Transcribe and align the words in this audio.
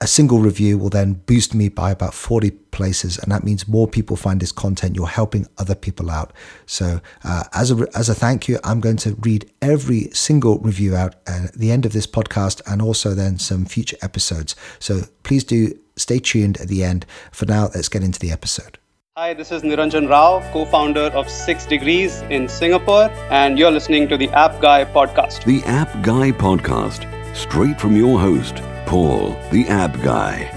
a 0.00 0.06
single 0.06 0.38
review 0.38 0.78
will 0.78 0.88
then 0.88 1.14
boost 1.14 1.54
me 1.54 1.68
by 1.68 1.90
about 1.90 2.14
40 2.14 2.50
places 2.50 3.18
and 3.18 3.30
that 3.30 3.44
means 3.44 3.68
more 3.68 3.86
people 3.86 4.16
find 4.16 4.40
this 4.40 4.52
content. 4.52 4.96
You're 4.96 5.06
helping 5.06 5.46
other 5.58 5.74
people 5.74 6.10
out. 6.10 6.32
So 6.66 7.00
uh, 7.24 7.44
as 7.52 7.70
a 7.70 7.86
as 7.94 8.08
a 8.08 8.14
thank 8.14 8.48
you 8.48 8.58
i'm 8.64 8.80
going 8.80 8.96
to 8.98 9.14
read 9.16 9.50
every 9.60 10.08
single 10.12 10.58
review 10.60 10.96
out 10.96 11.16
at 11.26 11.52
the 11.52 11.70
end 11.70 11.84
of 11.84 11.92
this 11.92 12.06
podcast 12.06 12.62
and 12.66 12.80
also 12.80 13.10
then 13.14 13.38
some 13.38 13.64
future 13.64 13.96
episodes. 14.02 14.56
So 14.78 15.02
please 15.24 15.44
do 15.44 15.78
stay 15.96 16.18
tuned 16.18 16.60
at 16.60 16.68
the 16.68 16.82
end. 16.84 17.04
For 17.32 17.44
now 17.46 17.70
let's 17.74 17.88
get 17.88 18.02
into 18.02 18.18
the 18.18 18.30
episode. 18.30 18.78
Hi, 19.14 19.34
this 19.34 19.52
is 19.52 19.60
Niranjan 19.62 20.08
Rao, 20.08 20.40
co 20.54 20.64
founder 20.64 21.10
of 21.12 21.28
Six 21.28 21.66
Degrees 21.66 22.22
in 22.30 22.48
Singapore, 22.48 23.10
and 23.30 23.58
you're 23.58 23.70
listening 23.70 24.08
to 24.08 24.16
the 24.16 24.30
App 24.30 24.58
Guy 24.58 24.86
podcast. 24.86 25.44
The 25.44 25.62
App 25.66 25.90
Guy 26.02 26.32
podcast, 26.32 27.04
straight 27.34 27.80
from 27.80 27.96
your 27.96 28.18
host, 28.18 28.56
Paul, 28.86 29.30
the 29.50 29.66
App 29.68 30.00
Guy, 30.02 30.50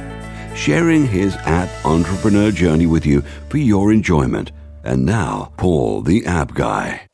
sharing 0.55 1.07
his 1.07 1.35
app 1.45 1.69
entrepreneur 1.85 2.51
journey 2.51 2.85
with 2.85 3.05
you 3.05 3.21
for 3.49 3.57
your 3.57 3.91
enjoyment. 3.91 4.51
And 4.83 5.05
now, 5.05 5.51
Paul, 5.57 6.01
the 6.01 6.25
App 6.25 6.53
Guy. 6.53 7.07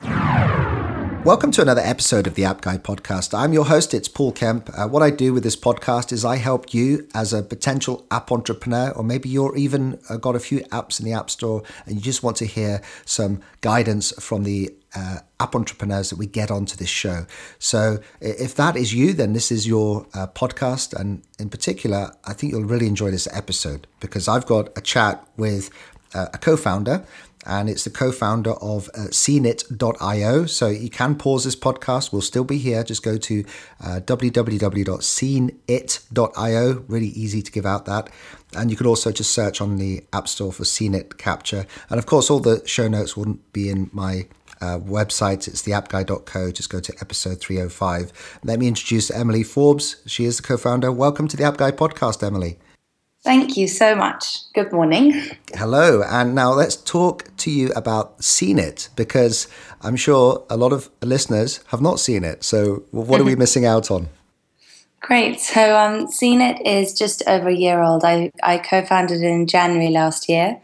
Welcome 1.24 1.52
to 1.52 1.62
another 1.62 1.82
episode 1.82 2.26
of 2.26 2.34
the 2.34 2.44
App 2.44 2.62
Guy 2.62 2.78
podcast. 2.78 3.32
I'm 3.32 3.52
your 3.52 3.66
host, 3.66 3.94
it's 3.94 4.08
Paul 4.08 4.32
Kemp. 4.32 4.68
Uh, 4.76 4.88
what 4.88 5.04
I 5.04 5.10
do 5.10 5.32
with 5.32 5.44
this 5.44 5.54
podcast 5.54 6.10
is 6.10 6.24
I 6.24 6.34
help 6.34 6.74
you 6.74 7.06
as 7.14 7.32
a 7.32 7.44
potential 7.44 8.04
app 8.10 8.32
entrepreneur, 8.32 8.90
or 8.90 9.04
maybe 9.04 9.28
you're 9.28 9.56
even 9.56 10.00
uh, 10.10 10.16
got 10.16 10.34
a 10.34 10.40
few 10.40 10.62
apps 10.72 10.98
in 10.98 11.06
the 11.06 11.12
App 11.12 11.30
Store 11.30 11.62
and 11.86 11.94
you 11.94 12.00
just 12.00 12.24
want 12.24 12.38
to 12.38 12.44
hear 12.44 12.82
some 13.04 13.40
guidance 13.60 14.10
from 14.18 14.42
the 14.42 14.74
uh, 14.96 15.18
app 15.38 15.54
entrepreneurs 15.54 16.10
that 16.10 16.16
we 16.16 16.26
get 16.26 16.50
onto 16.50 16.76
this 16.76 16.88
show. 16.88 17.24
So 17.60 18.00
if 18.20 18.56
that 18.56 18.74
is 18.74 18.92
you, 18.92 19.12
then 19.12 19.32
this 19.32 19.52
is 19.52 19.64
your 19.64 20.08
uh, 20.14 20.26
podcast. 20.26 20.92
And 20.92 21.22
in 21.38 21.50
particular, 21.50 22.16
I 22.24 22.32
think 22.32 22.52
you'll 22.52 22.64
really 22.64 22.88
enjoy 22.88 23.12
this 23.12 23.28
episode 23.32 23.86
because 24.00 24.26
I've 24.26 24.46
got 24.46 24.76
a 24.76 24.80
chat 24.80 25.24
with 25.36 25.70
uh, 26.14 26.26
a 26.34 26.38
co 26.38 26.56
founder 26.56 27.04
and 27.46 27.68
it's 27.68 27.84
the 27.84 27.90
co-founder 27.90 28.52
of 28.52 28.88
uh. 28.94 29.08
So 30.46 30.68
you 30.68 30.90
can 30.90 31.14
pause 31.16 31.44
this 31.44 31.56
podcast. 31.56 32.12
We'll 32.12 32.22
still 32.22 32.44
be 32.44 32.58
here. 32.58 32.84
Just 32.84 33.02
go 33.02 33.16
to 33.18 33.44
uh. 33.80 34.00
Really 36.88 37.08
easy 37.08 37.42
to 37.42 37.52
give 37.52 37.66
out 37.66 37.86
that. 37.86 38.10
And 38.54 38.70
you 38.70 38.76
could 38.76 38.86
also 38.86 39.12
just 39.12 39.32
search 39.32 39.60
on 39.60 39.76
the 39.78 40.04
App 40.12 40.28
Store 40.28 40.52
for 40.52 40.64
Seenit 40.64 41.16
Capture. 41.16 41.66
And 41.88 41.98
of 41.98 42.06
course, 42.06 42.30
all 42.30 42.40
the 42.40 42.62
show 42.66 42.86
notes 42.86 43.16
wouldn't 43.16 43.52
be 43.52 43.70
in 43.70 43.90
my 43.92 44.26
uh, 44.60 44.78
website. 44.78 45.48
It's 45.48 45.62
theappguy.co. 45.62 46.52
Just 46.52 46.70
go 46.70 46.80
to 46.80 46.94
episode 47.00 47.40
305. 47.40 48.40
Let 48.44 48.58
me 48.58 48.68
introduce 48.68 49.10
Emily 49.10 49.42
Forbes. 49.42 50.02
She 50.06 50.24
is 50.24 50.36
the 50.36 50.42
co-founder. 50.42 50.92
Welcome 50.92 51.28
to 51.28 51.36
the 51.36 51.44
App 51.44 51.56
Guy 51.56 51.72
podcast, 51.72 52.22
Emily. 52.22 52.58
Thank 53.24 53.56
you 53.56 53.68
so 53.68 53.94
much. 53.94 54.52
Good 54.52 54.72
morning. 54.72 55.12
Hello. 55.54 56.02
And 56.02 56.34
now 56.34 56.52
let's 56.52 56.74
talk 56.74 57.34
to 57.36 57.52
you 57.52 57.70
about 57.76 58.18
Seenit 58.18 58.88
because 58.96 59.46
I'm 59.80 59.94
sure 59.94 60.44
a 60.50 60.56
lot 60.56 60.72
of 60.72 60.90
listeners 61.02 61.60
have 61.68 61.80
not 61.80 62.00
seen 62.00 62.24
it. 62.24 62.42
So, 62.42 62.82
what 62.90 63.20
are 63.20 63.24
we 63.24 63.36
missing 63.44 63.64
out 63.64 63.92
on? 63.92 64.08
Great. 65.00 65.38
So, 65.38 65.76
um, 65.76 66.08
Seenit 66.08 66.62
is 66.66 66.94
just 66.94 67.22
over 67.28 67.48
a 67.48 67.54
year 67.54 67.80
old. 67.80 68.04
I, 68.04 68.32
I 68.42 68.58
co 68.58 68.84
founded 68.84 69.22
it 69.22 69.26
in 69.26 69.46
January 69.46 69.90
last 69.90 70.28
year. 70.28 70.60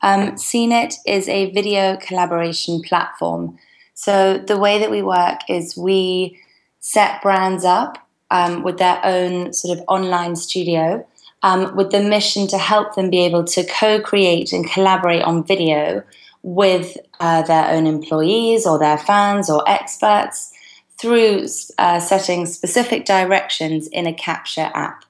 Um, 0.00 0.32
Seenit 0.32 0.94
is 1.06 1.28
a 1.28 1.50
video 1.50 1.96
collaboration 1.96 2.82
platform. 2.82 3.58
So, 3.94 4.38
the 4.38 4.56
way 4.56 4.78
that 4.78 4.92
we 4.92 5.02
work 5.02 5.40
is 5.48 5.76
we 5.76 6.38
set 6.78 7.20
brands 7.20 7.64
up 7.64 7.98
um, 8.30 8.62
with 8.62 8.78
their 8.78 9.00
own 9.02 9.52
sort 9.52 9.76
of 9.76 9.84
online 9.88 10.36
studio 10.36 11.04
um, 11.42 11.76
with 11.76 11.90
the 11.90 12.02
mission 12.02 12.46
to 12.48 12.58
help 12.58 12.94
them 12.94 13.10
be 13.10 13.24
able 13.24 13.44
to 13.44 13.64
co 13.64 14.00
create 14.00 14.52
and 14.52 14.68
collaborate 14.70 15.22
on 15.22 15.44
video 15.44 16.02
with 16.42 16.96
uh, 17.20 17.42
their 17.42 17.68
own 17.70 17.86
employees 17.86 18.66
or 18.66 18.78
their 18.78 18.98
fans 18.98 19.50
or 19.50 19.68
experts 19.68 20.52
through 20.98 21.46
uh, 21.78 22.00
setting 22.00 22.46
specific 22.46 23.04
directions 23.04 23.86
in 23.88 24.06
a 24.06 24.14
capture 24.14 24.70
app. 24.74 25.04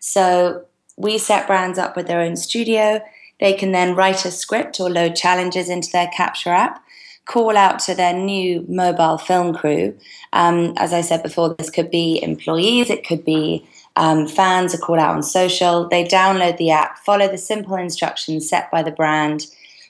So 0.00 0.64
we 0.96 1.18
set 1.18 1.46
brands 1.46 1.78
up 1.78 1.96
with 1.96 2.06
their 2.06 2.20
own 2.20 2.36
studio. 2.36 3.02
They 3.40 3.52
can 3.52 3.72
then 3.72 3.94
write 3.94 4.24
a 4.24 4.30
script 4.30 4.80
or 4.80 4.88
load 4.88 5.14
challenges 5.14 5.68
into 5.68 5.90
their 5.92 6.08
capture 6.08 6.50
app, 6.50 6.82
call 7.26 7.56
out 7.56 7.80
to 7.80 7.94
their 7.94 8.14
new 8.14 8.64
mobile 8.68 9.18
film 9.18 9.54
crew. 9.54 9.96
Um, 10.32 10.72
as 10.76 10.92
I 10.92 11.02
said 11.02 11.22
before, 11.22 11.54
this 11.54 11.68
could 11.68 11.90
be 11.90 12.22
employees, 12.22 12.88
it 12.88 13.06
could 13.06 13.24
be 13.24 13.66
um, 13.96 14.26
fans 14.26 14.74
are 14.74 14.78
called 14.78 14.98
out 14.98 15.14
on 15.14 15.22
social. 15.22 15.88
They 15.88 16.04
download 16.04 16.58
the 16.58 16.70
app, 16.70 16.98
follow 16.98 17.28
the 17.28 17.38
simple 17.38 17.76
instructions 17.76 18.48
set 18.48 18.70
by 18.70 18.82
the 18.82 18.90
brand, 18.90 19.46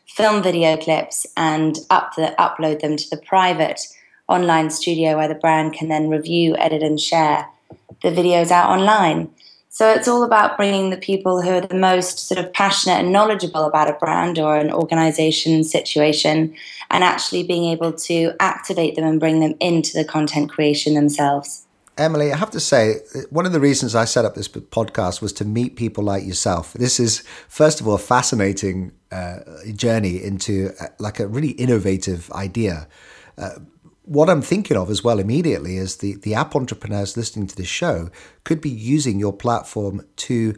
film 0.07 0.43
video 0.43 0.77
clips, 0.77 1.27
and 1.37 1.77
up 1.91 2.15
the, 2.15 2.35
upload 2.39 2.81
them 2.81 2.97
to 2.97 3.11
the 3.11 3.17
private 3.17 3.81
online 4.29 4.71
studio 4.71 5.17
where 5.17 5.29
the 5.29 5.35
brand 5.35 5.73
can 5.73 5.89
then 5.89 6.09
review, 6.09 6.57
edit, 6.57 6.83
and 6.83 7.01
share 7.01 7.49
the 8.03 8.11
videos 8.11 8.51
out 8.51 8.71
online. 8.71 9.31
So 9.69 9.93
it's 9.93 10.09
all 10.09 10.23
about 10.23 10.57
bringing 10.57 10.89
the 10.89 10.97
people 10.97 11.43
who 11.43 11.51
are 11.51 11.61
the 11.61 11.75
most 11.75 12.29
sort 12.29 12.43
of 12.43 12.53
passionate 12.53 13.01
and 13.01 13.13
knowledgeable 13.13 13.65
about 13.65 13.91
a 13.91 13.93
brand 13.93 14.39
or 14.39 14.57
an 14.57 14.73
organization 14.73 15.65
situation 15.65 16.55
and 16.91 17.05
actually 17.05 17.43
being 17.43 17.65
able 17.67 17.93
to 17.93 18.33
activate 18.41 18.95
them 18.95 19.05
and 19.05 19.21
bring 19.21 19.41
them 19.41 19.55
into 19.61 19.93
the 19.93 20.05
content 20.05 20.51
creation 20.51 20.95
themselves. 20.95 21.66
Emily, 21.99 22.31
I 22.31 22.37
have 22.37 22.51
to 22.51 22.61
say, 22.61 23.01
one 23.31 23.47
of 23.47 23.53
the 23.53 23.61
reasons 23.61 23.95
I 23.95 24.05
set 24.05 24.27
up 24.27 24.35
this 24.35 24.49
podcast 24.49 25.23
was 25.23 25.33
to 25.35 25.47
meet 25.47 25.77
people 25.77 26.05
like 26.05 26.27
yourself. 26.27 26.75
This 26.75 27.01
is, 27.01 27.21
first 27.49 27.81
of 27.81 27.89
all, 27.89 27.95
a 27.95 27.99
fascinating 27.99 28.93
uh, 29.11 29.39
journey 29.75 30.23
into 30.23 30.73
uh, 30.79 30.89
like 30.99 31.19
a 31.21 31.27
really 31.27 31.53
innovative 31.53 32.31
idea. 32.33 32.87
Uh, 33.39 33.61
what 34.03 34.29
I'm 34.29 34.43
thinking 34.43 34.77
of 34.77 34.91
as 34.91 35.03
well 35.03 35.19
immediately 35.19 35.79
is 35.79 35.97
the, 35.97 36.17
the 36.17 36.35
app 36.35 36.55
entrepreneurs 36.55 37.17
listening 37.17 37.47
to 37.47 37.57
this 37.57 37.67
show 37.67 38.11
could 38.45 38.61
be 38.61 38.71
using 38.71 39.19
your 39.19 39.33
platform 39.33 40.07
to 40.17 40.55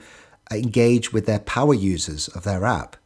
engage 0.51 1.13
with 1.13 1.27
their 1.27 1.39
power 1.39 1.75
users 1.75 2.29
of 2.29 2.43
their 2.43 2.65
app. 2.65 2.97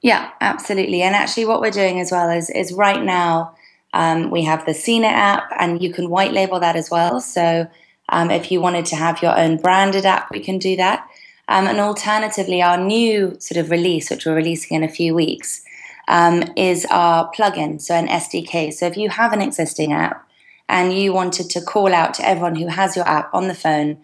Yeah, 0.00 0.30
absolutely. 0.40 1.02
And 1.02 1.14
actually, 1.14 1.46
what 1.46 1.60
we're 1.60 1.70
doing 1.70 2.00
as 2.00 2.12
well 2.12 2.30
is 2.30 2.50
is 2.50 2.72
right 2.72 3.02
now 3.02 3.55
um, 3.96 4.30
we 4.30 4.42
have 4.44 4.66
the 4.66 4.74
It 4.74 5.04
app, 5.04 5.50
and 5.58 5.82
you 5.82 5.90
can 5.90 6.10
white 6.10 6.34
label 6.34 6.60
that 6.60 6.76
as 6.76 6.90
well. 6.90 7.18
So 7.18 7.66
um, 8.10 8.30
if 8.30 8.52
you 8.52 8.60
wanted 8.60 8.84
to 8.86 8.96
have 8.96 9.22
your 9.22 9.36
own 9.38 9.56
branded 9.56 10.04
app, 10.04 10.30
we 10.30 10.40
can 10.40 10.58
do 10.58 10.76
that. 10.76 11.08
Um, 11.48 11.66
and 11.66 11.80
alternatively, 11.80 12.60
our 12.60 12.76
new 12.76 13.36
sort 13.40 13.58
of 13.58 13.70
release, 13.70 14.10
which 14.10 14.26
we're 14.26 14.34
releasing 14.34 14.76
in 14.76 14.82
a 14.82 14.88
few 14.88 15.14
weeks, 15.14 15.62
um, 16.08 16.44
is 16.56 16.84
our 16.90 17.30
plugin, 17.32 17.80
so 17.80 17.94
an 17.94 18.06
SDK. 18.08 18.70
So 18.74 18.86
if 18.86 18.98
you 18.98 19.08
have 19.08 19.32
an 19.32 19.40
existing 19.40 19.94
app 19.94 20.28
and 20.68 20.92
you 20.92 21.14
wanted 21.14 21.48
to 21.50 21.62
call 21.62 21.94
out 21.94 22.12
to 22.14 22.28
everyone 22.28 22.56
who 22.56 22.66
has 22.66 22.96
your 22.96 23.08
app 23.08 23.32
on 23.32 23.48
the 23.48 23.54
phone 23.54 23.96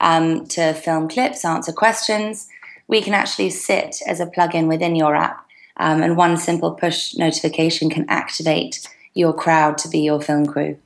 um, 0.00 0.46
to 0.48 0.74
film 0.74 1.08
clips, 1.08 1.42
answer 1.42 1.72
questions, 1.72 2.48
we 2.86 3.00
can 3.00 3.14
actually 3.14 3.50
sit 3.50 3.96
as 4.06 4.20
a 4.20 4.26
plugin 4.26 4.68
within 4.68 4.94
your 4.94 5.16
app. 5.16 5.46
Um, 5.78 6.02
and 6.02 6.18
one 6.18 6.36
simple 6.36 6.72
push 6.72 7.14
notification 7.16 7.88
can 7.88 8.04
activate 8.10 8.86
your 9.18 9.32
crowd 9.32 9.76
to 9.76 9.88
be 9.88 9.98
your 9.98 10.20
film 10.20 10.46
crew. 10.46 10.78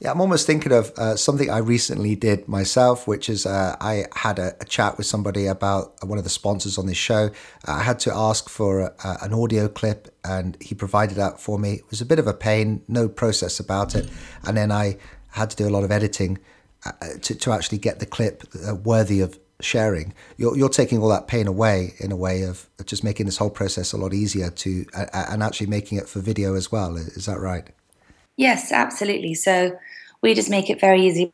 Yeah, 0.00 0.12
I'm 0.12 0.20
almost 0.20 0.46
thinking 0.46 0.70
of 0.70 0.92
uh, 0.96 1.16
something 1.16 1.50
I 1.50 1.58
recently 1.58 2.14
did 2.14 2.46
myself, 2.46 3.08
which 3.08 3.28
is 3.28 3.46
uh, 3.46 3.76
I 3.80 4.04
had 4.14 4.38
a, 4.38 4.54
a, 4.60 4.64
chat 4.64 4.96
with 4.96 5.06
somebody 5.06 5.46
about 5.46 5.94
one 6.04 6.18
of 6.18 6.24
the 6.24 6.30
sponsors 6.30 6.78
on 6.78 6.86
this 6.86 6.96
show. 6.96 7.30
I 7.64 7.82
had 7.82 7.98
to 8.00 8.14
ask 8.14 8.48
for 8.48 8.80
a, 8.80 9.18
an 9.22 9.34
audio 9.34 9.66
clip, 9.66 10.14
and 10.22 10.56
he 10.60 10.76
provided 10.76 11.16
that 11.16 11.40
for 11.40 11.58
me. 11.58 11.72
It 11.74 11.90
was 11.90 12.00
a 12.00 12.06
bit 12.06 12.20
of 12.20 12.28
a 12.28 12.34
pain, 12.34 12.82
no 12.86 13.08
process 13.08 13.58
about 13.58 13.96
it, 13.96 14.08
and 14.46 14.56
then 14.56 14.70
I 14.70 14.98
had 15.30 15.50
to 15.50 15.56
do 15.56 15.66
a 15.66 15.70
lot 15.70 15.82
of 15.82 15.90
editing 15.90 16.38
uh, 16.86 16.92
to, 17.22 17.34
to 17.34 17.50
actually 17.50 17.78
get 17.78 17.98
the 17.98 18.06
clip 18.06 18.44
uh, 18.68 18.76
worthy 18.76 19.20
of 19.20 19.36
sharing. 19.60 20.14
You're, 20.36 20.56
you're 20.56 20.68
taking 20.68 21.02
all 21.02 21.08
that 21.08 21.26
pain 21.26 21.46
away 21.46 21.94
in 21.98 22.12
a 22.12 22.16
way 22.16 22.42
of 22.42 22.68
just 22.84 23.02
making 23.02 23.26
this 23.26 23.38
whole 23.38 23.50
process 23.50 23.92
a 23.92 23.96
lot 23.96 24.14
easier 24.14 24.50
to, 24.50 24.86
and 25.12 25.42
actually 25.42 25.66
making 25.66 25.98
it 25.98 26.08
for 26.08 26.20
video 26.20 26.54
as 26.54 26.70
well. 26.70 26.96
Is 26.96 27.26
that 27.26 27.40
right? 27.40 27.68
Yes, 28.36 28.70
absolutely. 28.70 29.34
So 29.34 29.76
we 30.22 30.34
just 30.34 30.50
make 30.50 30.70
it 30.70 30.80
very 30.80 31.04
easy 31.04 31.32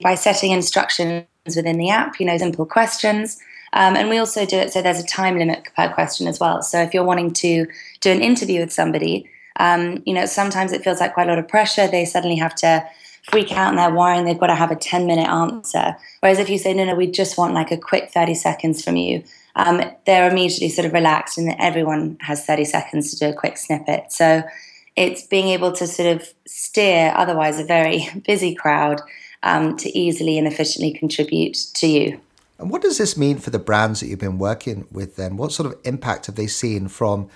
by 0.00 0.14
setting 0.14 0.52
instructions 0.52 1.26
within 1.56 1.78
the 1.78 1.90
app, 1.90 2.20
you 2.20 2.26
know, 2.26 2.38
simple 2.38 2.66
questions. 2.66 3.38
Um, 3.72 3.96
and 3.96 4.08
we 4.08 4.18
also 4.18 4.44
do 4.44 4.56
it 4.58 4.72
so 4.72 4.82
there's 4.82 5.00
a 5.00 5.06
time 5.06 5.38
limit 5.38 5.66
per 5.76 5.92
question 5.92 6.26
as 6.26 6.38
well. 6.38 6.62
So 6.62 6.80
if 6.82 6.92
you're 6.92 7.04
wanting 7.04 7.32
to 7.34 7.66
do 8.00 8.10
an 8.12 8.20
interview 8.20 8.60
with 8.60 8.72
somebody, 8.72 9.28
um, 9.58 10.02
you 10.06 10.14
know, 10.14 10.26
sometimes 10.26 10.72
it 10.72 10.84
feels 10.84 11.00
like 11.00 11.14
quite 11.14 11.26
a 11.26 11.30
lot 11.30 11.38
of 11.38 11.48
pressure. 11.48 11.88
They 11.88 12.04
suddenly 12.04 12.36
have 12.36 12.54
to 12.56 12.84
freak 13.22 13.52
out 13.52 13.70
and 13.70 13.78
they're 13.78 13.94
worrying 13.94 14.24
they've 14.24 14.38
got 14.38 14.48
to 14.48 14.54
have 14.54 14.70
a 14.70 14.76
10 14.76 15.06
minute 15.06 15.28
answer. 15.28 15.96
Whereas 16.20 16.38
if 16.38 16.50
you 16.50 16.58
say, 16.58 16.74
no, 16.74 16.84
no, 16.84 16.94
we 16.94 17.06
just 17.06 17.38
want 17.38 17.54
like 17.54 17.70
a 17.70 17.76
quick 17.76 18.10
30 18.10 18.34
seconds 18.34 18.84
from 18.84 18.96
you, 18.96 19.22
um, 19.54 19.82
they're 20.06 20.30
immediately 20.30 20.68
sort 20.68 20.86
of 20.86 20.92
relaxed 20.92 21.38
and 21.38 21.54
everyone 21.58 22.16
has 22.20 22.44
30 22.44 22.64
seconds 22.64 23.10
to 23.10 23.18
do 23.18 23.30
a 23.30 23.34
quick 23.34 23.58
snippet. 23.58 24.12
So 24.12 24.42
it's 24.96 25.26
being 25.26 25.48
able 25.48 25.72
to 25.72 25.86
sort 25.86 26.16
of 26.16 26.28
steer 26.46 27.12
otherwise 27.14 27.58
a 27.58 27.64
very 27.64 28.08
busy 28.26 28.54
crowd 28.54 29.00
um, 29.42 29.76
to 29.76 29.96
easily 29.96 30.38
and 30.38 30.46
efficiently 30.46 30.92
contribute 30.92 31.56
to 31.74 31.86
you. 31.86 32.20
And 32.58 32.70
what 32.70 32.82
does 32.82 32.98
this 32.98 33.16
mean 33.16 33.38
for 33.38 33.50
the 33.50 33.58
brands 33.58 34.00
that 34.00 34.06
you've 34.06 34.20
been 34.20 34.38
working 34.38 34.86
with 34.92 35.16
then? 35.16 35.36
What 35.36 35.52
sort 35.52 35.72
of 35.72 35.78
impact 35.84 36.26
have 36.26 36.36
they 36.36 36.46
seen 36.46 36.86
from 36.88 37.28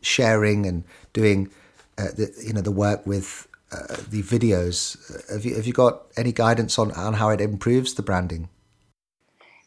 sharing 0.00 0.66
and 0.66 0.82
doing 1.12 1.50
uh, 1.98 2.08
the, 2.16 2.32
you 2.44 2.52
know, 2.52 2.62
the 2.62 2.72
work 2.72 3.06
with 3.06 3.46
uh, 3.72 3.96
the 4.08 4.22
videos? 4.22 4.96
Have 5.30 5.44
you, 5.44 5.54
have 5.56 5.66
you 5.66 5.72
got 5.72 6.02
any 6.16 6.32
guidance 6.32 6.78
on, 6.78 6.92
on 6.92 7.14
how 7.14 7.30
it 7.30 7.40
improves 7.40 7.94
the 7.94 8.02
branding? 8.02 8.48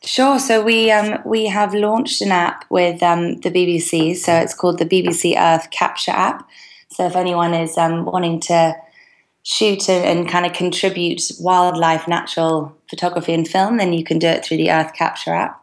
Sure. 0.04 0.38
So 0.38 0.64
we 0.64 0.92
um, 0.92 1.20
we 1.26 1.48
have 1.48 1.74
launched 1.74 2.22
an 2.22 2.32
app 2.32 2.66
with 2.70 3.02
um, 3.02 3.38
the 3.42 3.50
BBC. 3.50 4.16
So 4.16 4.34
it's 4.36 4.54
called 4.54 4.78
the 4.78 4.86
BBC 4.86 5.36
Earth 5.36 5.72
Capture 5.72 6.12
app, 6.12 6.48
so 6.90 7.06
if 7.06 7.16
anyone 7.16 7.54
is 7.54 7.78
um, 7.78 8.06
wanting 8.06 8.40
to 8.42 8.76
shoot 9.44 9.90
and, 9.90 10.06
and, 10.06 10.30
kind 10.30 10.46
of 10.46 10.54
contribute 10.54 11.22
wildlife, 11.40 12.08
natural 12.08 12.76
photography 12.90 13.34
and 13.34 13.48
film, 13.48 13.78
then 13.78 13.94
you 13.94 14.04
can 14.04 14.18
do 14.18 14.28
it 14.28 14.44
through 14.44 14.58
the 14.58 14.72
Earth 14.72 14.94
Capture 14.94 15.34
app. 15.34 15.62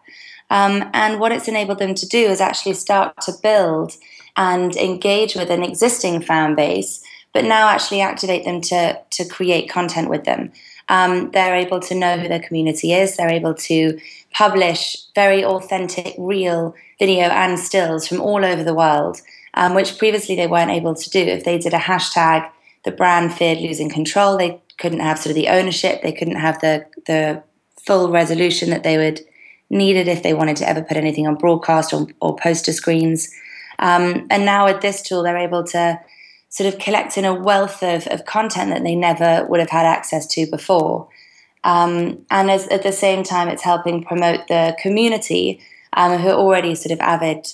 Um, 0.50 0.88
and 0.92 1.18
what 1.18 1.32
it's 1.32 1.48
enabled 1.48 1.78
them 1.78 1.94
to 1.94 2.06
do 2.06 2.18
is 2.18 2.40
actually 2.40 2.74
start 2.74 3.20
to 3.22 3.32
build 3.42 3.96
and 4.36 4.76
engage 4.76 5.34
with 5.34 5.50
an 5.50 5.62
existing 5.62 6.20
fan 6.20 6.54
base, 6.54 7.01
but 7.32 7.44
now 7.44 7.68
actually 7.68 8.00
activate 8.00 8.44
them 8.44 8.60
to, 8.60 9.00
to 9.10 9.24
create 9.24 9.70
content 9.70 10.08
with 10.10 10.24
them. 10.24 10.52
Um, 10.88 11.30
they're 11.30 11.56
able 11.56 11.80
to 11.80 11.94
know 11.94 12.18
who 12.18 12.28
their 12.28 12.42
community 12.42 12.92
is. 12.92 13.16
They're 13.16 13.30
able 13.30 13.54
to 13.54 13.98
publish 14.32 14.96
very 15.14 15.44
authentic, 15.44 16.14
real 16.18 16.74
video 16.98 17.24
and 17.24 17.58
stills 17.58 18.06
from 18.06 18.20
all 18.20 18.44
over 18.44 18.62
the 18.62 18.74
world 18.74 19.20
um, 19.54 19.74
which 19.74 19.98
previously 19.98 20.34
they 20.34 20.46
weren't 20.46 20.70
able 20.70 20.94
to 20.94 21.10
do. 21.10 21.20
If 21.20 21.44
they 21.44 21.58
did 21.58 21.74
a 21.74 21.78
hashtag, 21.78 22.50
the 22.84 22.90
brand 22.90 23.34
feared 23.34 23.58
losing 23.58 23.90
control. 23.90 24.36
They 24.36 24.60
couldn't 24.78 25.00
have 25.00 25.18
sort 25.18 25.30
of 25.30 25.36
the 25.36 25.48
ownership. 25.48 26.02
They 26.02 26.12
couldn't 26.12 26.36
have 26.36 26.60
the 26.60 26.86
the 27.06 27.42
full 27.84 28.10
resolution 28.10 28.70
that 28.70 28.84
they 28.84 28.96
would 28.96 29.20
needed 29.68 30.06
if 30.06 30.22
they 30.22 30.34
wanted 30.34 30.56
to 30.56 30.68
ever 30.68 30.82
put 30.82 30.96
anything 30.96 31.26
on 31.26 31.34
broadcast 31.34 31.92
or, 31.92 32.06
or 32.20 32.36
poster 32.36 32.72
screens. 32.72 33.30
Um, 33.78 34.26
and 34.30 34.44
now 34.44 34.66
with 34.66 34.82
this 34.82 35.02
tool, 35.02 35.22
they're 35.22 35.36
able 35.38 35.64
to 35.64 35.98
sort 36.52 36.72
of 36.72 36.78
collecting 36.78 37.24
a 37.24 37.34
wealth 37.34 37.82
of, 37.82 38.06
of 38.08 38.26
content 38.26 38.70
that 38.70 38.82
they 38.82 38.94
never 38.94 39.46
would 39.48 39.58
have 39.58 39.70
had 39.70 39.86
access 39.86 40.26
to 40.26 40.46
before. 40.50 41.08
Um, 41.64 42.26
and 42.30 42.50
as, 42.50 42.68
at 42.68 42.82
the 42.82 42.92
same 42.92 43.24
time, 43.24 43.48
it's 43.48 43.62
helping 43.62 44.04
promote 44.04 44.48
the 44.48 44.76
community 44.78 45.62
um, 45.94 46.18
who 46.18 46.28
are 46.28 46.34
already 46.34 46.74
sort 46.74 46.92
of 46.92 47.00
avid 47.00 47.50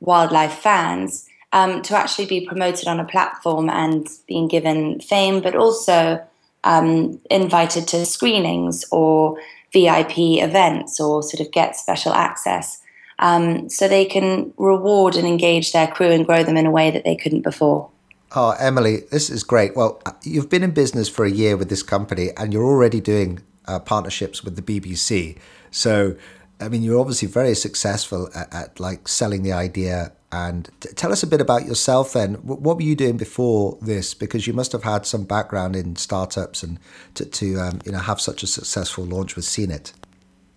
wildlife 0.00 0.54
fans 0.54 1.28
um, 1.52 1.80
to 1.82 1.96
actually 1.96 2.26
be 2.26 2.44
promoted 2.44 2.88
on 2.88 2.98
a 2.98 3.04
platform 3.04 3.70
and 3.70 4.08
being 4.26 4.48
given 4.48 4.98
fame, 4.98 5.40
but 5.40 5.54
also 5.54 6.20
um, 6.64 7.20
invited 7.30 7.86
to 7.86 8.04
screenings 8.04 8.84
or 8.90 9.38
VIP 9.72 10.42
events 10.42 10.98
or 10.98 11.22
sort 11.22 11.40
of 11.40 11.52
get 11.52 11.76
special 11.76 12.12
access. 12.12 12.82
Um, 13.20 13.68
so 13.68 13.86
they 13.86 14.06
can 14.06 14.52
reward 14.56 15.14
and 15.14 15.28
engage 15.28 15.70
their 15.70 15.86
crew 15.86 16.10
and 16.10 16.26
grow 16.26 16.42
them 16.42 16.56
in 16.56 16.66
a 16.66 16.70
way 16.72 16.90
that 16.90 17.04
they 17.04 17.14
couldn't 17.14 17.42
before. 17.42 17.90
Oh, 18.32 18.54
Emily, 18.60 19.02
this 19.10 19.28
is 19.28 19.42
great. 19.42 19.74
Well, 19.74 20.00
you've 20.22 20.48
been 20.48 20.62
in 20.62 20.70
business 20.70 21.08
for 21.08 21.24
a 21.24 21.30
year 21.30 21.56
with 21.56 21.68
this 21.68 21.82
company 21.82 22.30
and 22.36 22.52
you're 22.52 22.64
already 22.64 23.00
doing 23.00 23.40
uh, 23.66 23.80
partnerships 23.80 24.44
with 24.44 24.54
the 24.54 24.62
BBC. 24.62 25.36
So, 25.72 26.16
I 26.60 26.68
mean, 26.68 26.82
you're 26.82 27.00
obviously 27.00 27.26
very 27.26 27.54
successful 27.54 28.30
at, 28.34 28.52
at 28.54 28.80
like 28.80 29.08
selling 29.08 29.42
the 29.42 29.52
idea 29.52 30.12
and 30.32 30.70
t- 30.80 30.90
tell 30.94 31.10
us 31.10 31.24
a 31.24 31.26
bit 31.26 31.40
about 31.40 31.66
yourself 31.66 32.12
then. 32.12 32.34
W- 32.34 32.60
what 32.60 32.76
were 32.76 32.82
you 32.82 32.94
doing 32.94 33.16
before 33.16 33.76
this? 33.80 34.14
Because 34.14 34.46
you 34.46 34.52
must 34.52 34.70
have 34.72 34.84
had 34.84 35.06
some 35.06 35.24
background 35.24 35.74
in 35.74 35.96
startups 35.96 36.62
and 36.62 36.78
to, 37.14 37.24
to 37.24 37.58
um, 37.58 37.80
you 37.84 37.92
know 37.92 37.98
have 37.98 38.20
such 38.20 38.42
a 38.42 38.46
successful 38.46 39.04
launch 39.04 39.34
with 39.34 39.44
Seenit. 39.44 39.92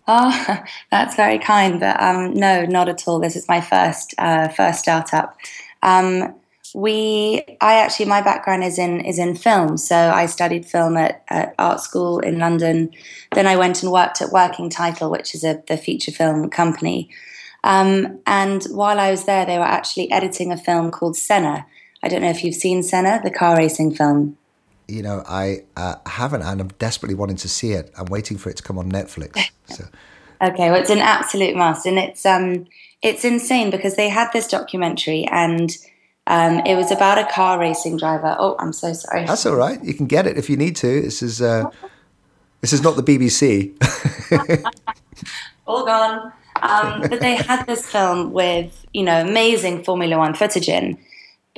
Oh, 0.08 0.64
that's 0.92 1.16
very 1.16 1.40
kind, 1.40 1.80
but 1.80 2.00
um, 2.00 2.34
no, 2.34 2.66
not 2.66 2.90
at 2.90 3.08
all. 3.08 3.20
This 3.20 3.36
is 3.36 3.48
my 3.48 3.62
first 3.62 4.14
uh, 4.20 4.50
first 4.50 4.80
startup. 4.80 5.36
Um, 5.82 6.36
we, 6.74 7.44
I 7.62 7.76
actually, 7.76 8.08
my 8.08 8.22
background 8.22 8.64
is 8.64 8.80
in 8.80 9.02
is 9.02 9.20
in 9.20 9.36
film. 9.36 9.78
So 9.78 9.96
I 9.96 10.26
studied 10.26 10.66
film 10.66 10.98
at, 10.98 11.24
at 11.30 11.54
art 11.60 11.80
school 11.82 12.20
in 12.20 12.40
London. 12.40 12.92
Then 13.34 13.46
I 13.46 13.56
went 13.56 13.84
and 13.84 13.92
worked 13.92 14.22
at 14.22 14.32
Working 14.32 14.70
Title, 14.70 15.12
which 15.12 15.36
is 15.36 15.44
a 15.44 15.62
the 15.68 15.78
feature 15.78 16.12
film 16.12 16.50
company. 16.50 17.10
Um, 17.64 18.20
and 18.26 18.64
while 18.66 19.00
I 19.00 19.12
was 19.12 19.26
there, 19.26 19.46
they 19.46 19.58
were 19.58 19.64
actually 19.64 20.12
editing 20.12 20.52
a 20.52 20.58
film 20.58 20.92
called 20.92 21.16
Senna. 21.16 21.66
I 22.02 22.10
don't 22.10 22.22
know 22.22 22.30
if 22.30 22.44
you've 22.44 22.56
seen 22.56 22.84
Senna, 22.84 23.22
the 23.24 23.32
car 23.32 23.58
racing 23.58 23.96
film. 23.96 24.38
You 24.88 25.02
know, 25.02 25.24
I 25.26 25.64
uh, 25.78 25.96
haven't, 26.06 26.42
and 26.42 26.60
I'm 26.60 26.68
desperately 26.80 27.16
wanting 27.16 27.38
to 27.38 27.48
see 27.48 27.72
it. 27.72 27.92
I'm 27.98 28.08
waiting 28.08 28.38
for 28.38 28.50
it 28.50 28.58
to 28.58 28.64
come 28.64 28.78
on 28.78 28.92
Netflix. 28.92 29.50
So. 29.68 29.86
okay, 30.42 30.72
well, 30.72 30.82
it's 30.82 30.90
an 30.90 31.00
absolute 31.00 31.56
must, 31.56 31.86
and 31.86 31.98
it's 31.98 32.26
um, 32.26 32.66
it's 33.02 33.24
insane 33.24 33.70
because 33.70 33.96
they 33.96 34.10
had 34.10 34.30
this 34.34 34.48
documentary, 34.48 35.26
and 35.32 35.72
um, 36.28 36.60
it 36.66 36.76
was 36.76 36.92
about 36.92 37.18
a 37.18 37.26
car 37.26 37.60
racing 37.60 37.98
driver. 37.98 38.36
Oh, 38.40 38.56
I'm 38.60 38.74
so 38.74 38.94
sorry. 38.94 39.26
That's 39.26 39.46
all 39.46 39.56
right. 39.56 39.84
You 39.84 39.94
can 39.94 40.06
get 40.06 40.26
it 40.26 40.38
if 40.38 40.50
you 40.50 40.56
need 40.56 40.76
to. 40.78 41.02
This 41.02 41.22
is 41.22 41.42
uh, 41.42 41.70
this 42.62 42.72
is 42.72 42.82
not 42.82 42.96
the 42.96 43.04
BBC. 43.04 43.74
all 45.68 45.86
gone. 45.86 46.32
Um, 46.62 47.02
but 47.10 47.20
they 47.20 47.36
had 47.36 47.66
this 47.66 47.90
film 47.90 48.32
with, 48.32 48.86
you 48.94 49.04
know, 49.04 49.20
amazing 49.22 49.84
Formula 49.84 50.18
One 50.18 50.34
footage 50.34 50.70
in, 50.70 50.98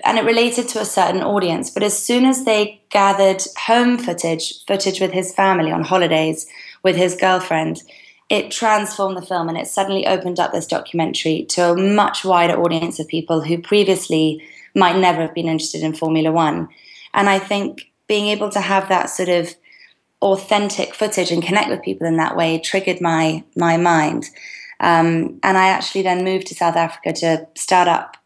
and 0.04 0.18
it 0.18 0.26
related 0.26 0.68
to 0.70 0.82
a 0.82 0.86
certain 0.86 1.22
audience. 1.22 1.70
But 1.70 1.84
as 1.84 1.98
soon 1.98 2.26
as 2.26 2.46
they 2.46 2.82
gathered 2.90 3.44
home 3.68 4.00
footage, 4.00 4.66
footage 4.66 5.00
with 5.00 5.12
his 5.12 5.34
family 5.34 5.72
on 5.72 5.84
holidays, 5.84 6.48
with 6.82 6.96
his 6.96 7.16
girlfriend, 7.16 7.84
it 8.30 8.50
transformed 8.50 9.16
the 9.16 9.22
film 9.22 9.50
and 9.50 9.58
it 9.58 9.68
suddenly 9.68 10.08
opened 10.08 10.40
up 10.40 10.52
this 10.52 10.66
documentary 10.66 11.46
to 11.50 11.72
a 11.72 11.78
much 11.78 12.26
wider 12.26 12.60
audience 12.60 13.00
of 13.00 13.08
people 13.08 13.42
who 13.42 13.60
previously 13.60 14.44
might 14.76 14.98
never 14.98 15.22
have 15.22 15.34
been 15.34 15.48
interested 15.48 15.82
in 15.82 15.94
Formula 15.94 16.32
One. 16.32 16.70
And 17.14 17.30
I 17.30 17.40
think 17.40 17.92
being 18.08 18.28
able 18.28 18.50
to 18.50 18.62
have 18.62 18.90
that 18.90 19.10
sort 19.10 19.30
of 19.30 19.56
authentic 20.22 20.94
footage 20.94 21.32
and 21.32 21.44
connect 21.44 21.70
with 21.70 21.82
people 21.82 22.08
in 22.08 22.18
that 22.18 22.36
way 22.36 22.60
triggered 22.60 23.02
my 23.02 23.44
my 23.56 23.78
mind. 23.78 24.30
Um, 24.80 25.40
and 25.42 25.58
I 25.58 25.68
actually 25.68 26.02
then 26.02 26.24
moved 26.24 26.48
to 26.48 26.56
South 26.56 26.76
Africa 26.76 27.14
to 27.14 27.48
start 27.56 27.88
up 27.88 28.18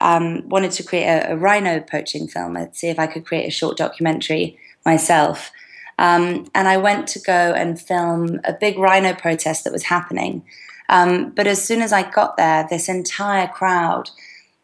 um, 0.00 0.48
wanted 0.48 0.72
to 0.72 0.82
create 0.82 1.06
a, 1.06 1.32
a, 1.32 1.36
rhino 1.36 1.80
poaching 1.80 2.28
film. 2.28 2.56
I'd 2.56 2.76
see 2.76 2.88
if 2.88 2.98
I 2.98 3.06
could 3.06 3.24
create 3.24 3.46
a 3.46 3.50
short 3.50 3.76
documentary 3.76 4.58
myself. 4.84 5.50
Um, 5.98 6.50
and 6.54 6.68
I 6.68 6.76
went 6.76 7.06
to 7.08 7.20
go 7.20 7.32
and 7.32 7.80
film 7.80 8.40
a 8.44 8.52
big 8.52 8.78
rhino 8.78 9.14
protest 9.14 9.64
that 9.64 9.72
was 9.72 9.84
happening. 9.84 10.44
Um, 10.88 11.30
but 11.30 11.46
as 11.46 11.64
soon 11.64 11.80
as 11.80 11.92
I 11.92 12.10
got 12.10 12.36
there, 12.36 12.66
this 12.68 12.88
entire 12.88 13.48
crowd 13.48 14.10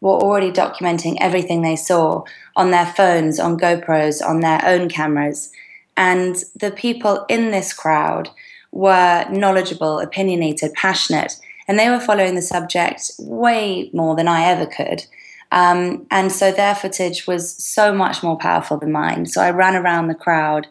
were 0.01 0.11
already 0.11 0.51
documenting 0.51 1.15
everything 1.19 1.61
they 1.61 1.75
saw 1.75 2.23
on 2.55 2.71
their 2.71 2.87
phones, 2.87 3.39
on 3.39 3.57
GoPros, 3.57 4.27
on 4.27 4.41
their 4.41 4.61
own 4.65 4.89
cameras. 4.89 5.51
And 5.95 6.35
the 6.55 6.71
people 6.71 7.25
in 7.29 7.51
this 7.51 7.71
crowd 7.71 8.29
were 8.71 9.25
knowledgeable, 9.29 9.99
opinionated, 9.99 10.73
passionate, 10.73 11.39
and 11.67 11.77
they 11.77 11.89
were 11.89 11.99
following 11.99 12.35
the 12.35 12.41
subject 12.41 13.11
way 13.19 13.89
more 13.93 14.15
than 14.15 14.27
I 14.27 14.45
ever 14.45 14.65
could. 14.65 15.05
Um, 15.51 16.07
and 16.09 16.31
so 16.31 16.51
their 16.51 16.75
footage 16.75 17.27
was 17.27 17.55
so 17.63 17.93
much 17.93 18.23
more 18.23 18.37
powerful 18.37 18.77
than 18.77 18.91
mine. 18.91 19.25
So 19.25 19.41
I 19.41 19.51
ran 19.51 19.75
around 19.75 20.07
the 20.07 20.15
crowd 20.15 20.67